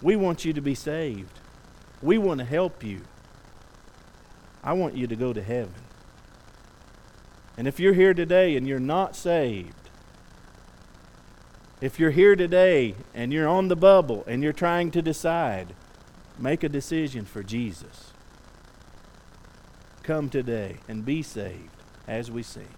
We 0.00 0.16
want 0.16 0.42
you 0.42 0.54
to 0.54 0.62
be 0.62 0.74
saved. 0.74 1.38
We 2.00 2.16
want 2.16 2.38
to 2.38 2.46
help 2.46 2.82
you. 2.82 3.02
I 4.64 4.72
want 4.72 4.96
you 4.96 5.06
to 5.06 5.16
go 5.16 5.34
to 5.34 5.42
heaven. 5.42 5.74
And 7.58 7.68
if 7.68 7.78
you're 7.78 7.92
here 7.92 8.14
today 8.14 8.56
and 8.56 8.66
you're 8.66 8.78
not 8.78 9.14
saved, 9.16 9.74
if 11.80 12.00
you're 12.00 12.10
here 12.10 12.34
today 12.34 12.94
and 13.14 13.32
you're 13.32 13.48
on 13.48 13.68
the 13.68 13.76
bubble 13.76 14.24
and 14.26 14.42
you're 14.42 14.52
trying 14.52 14.90
to 14.90 15.02
decide, 15.02 15.74
make 16.38 16.62
a 16.64 16.68
decision 16.68 17.24
for 17.24 17.42
Jesus. 17.42 18.12
Come 20.02 20.28
today 20.28 20.78
and 20.88 21.04
be 21.04 21.22
saved 21.22 21.70
as 22.06 22.30
we 22.30 22.42
sing. 22.42 22.77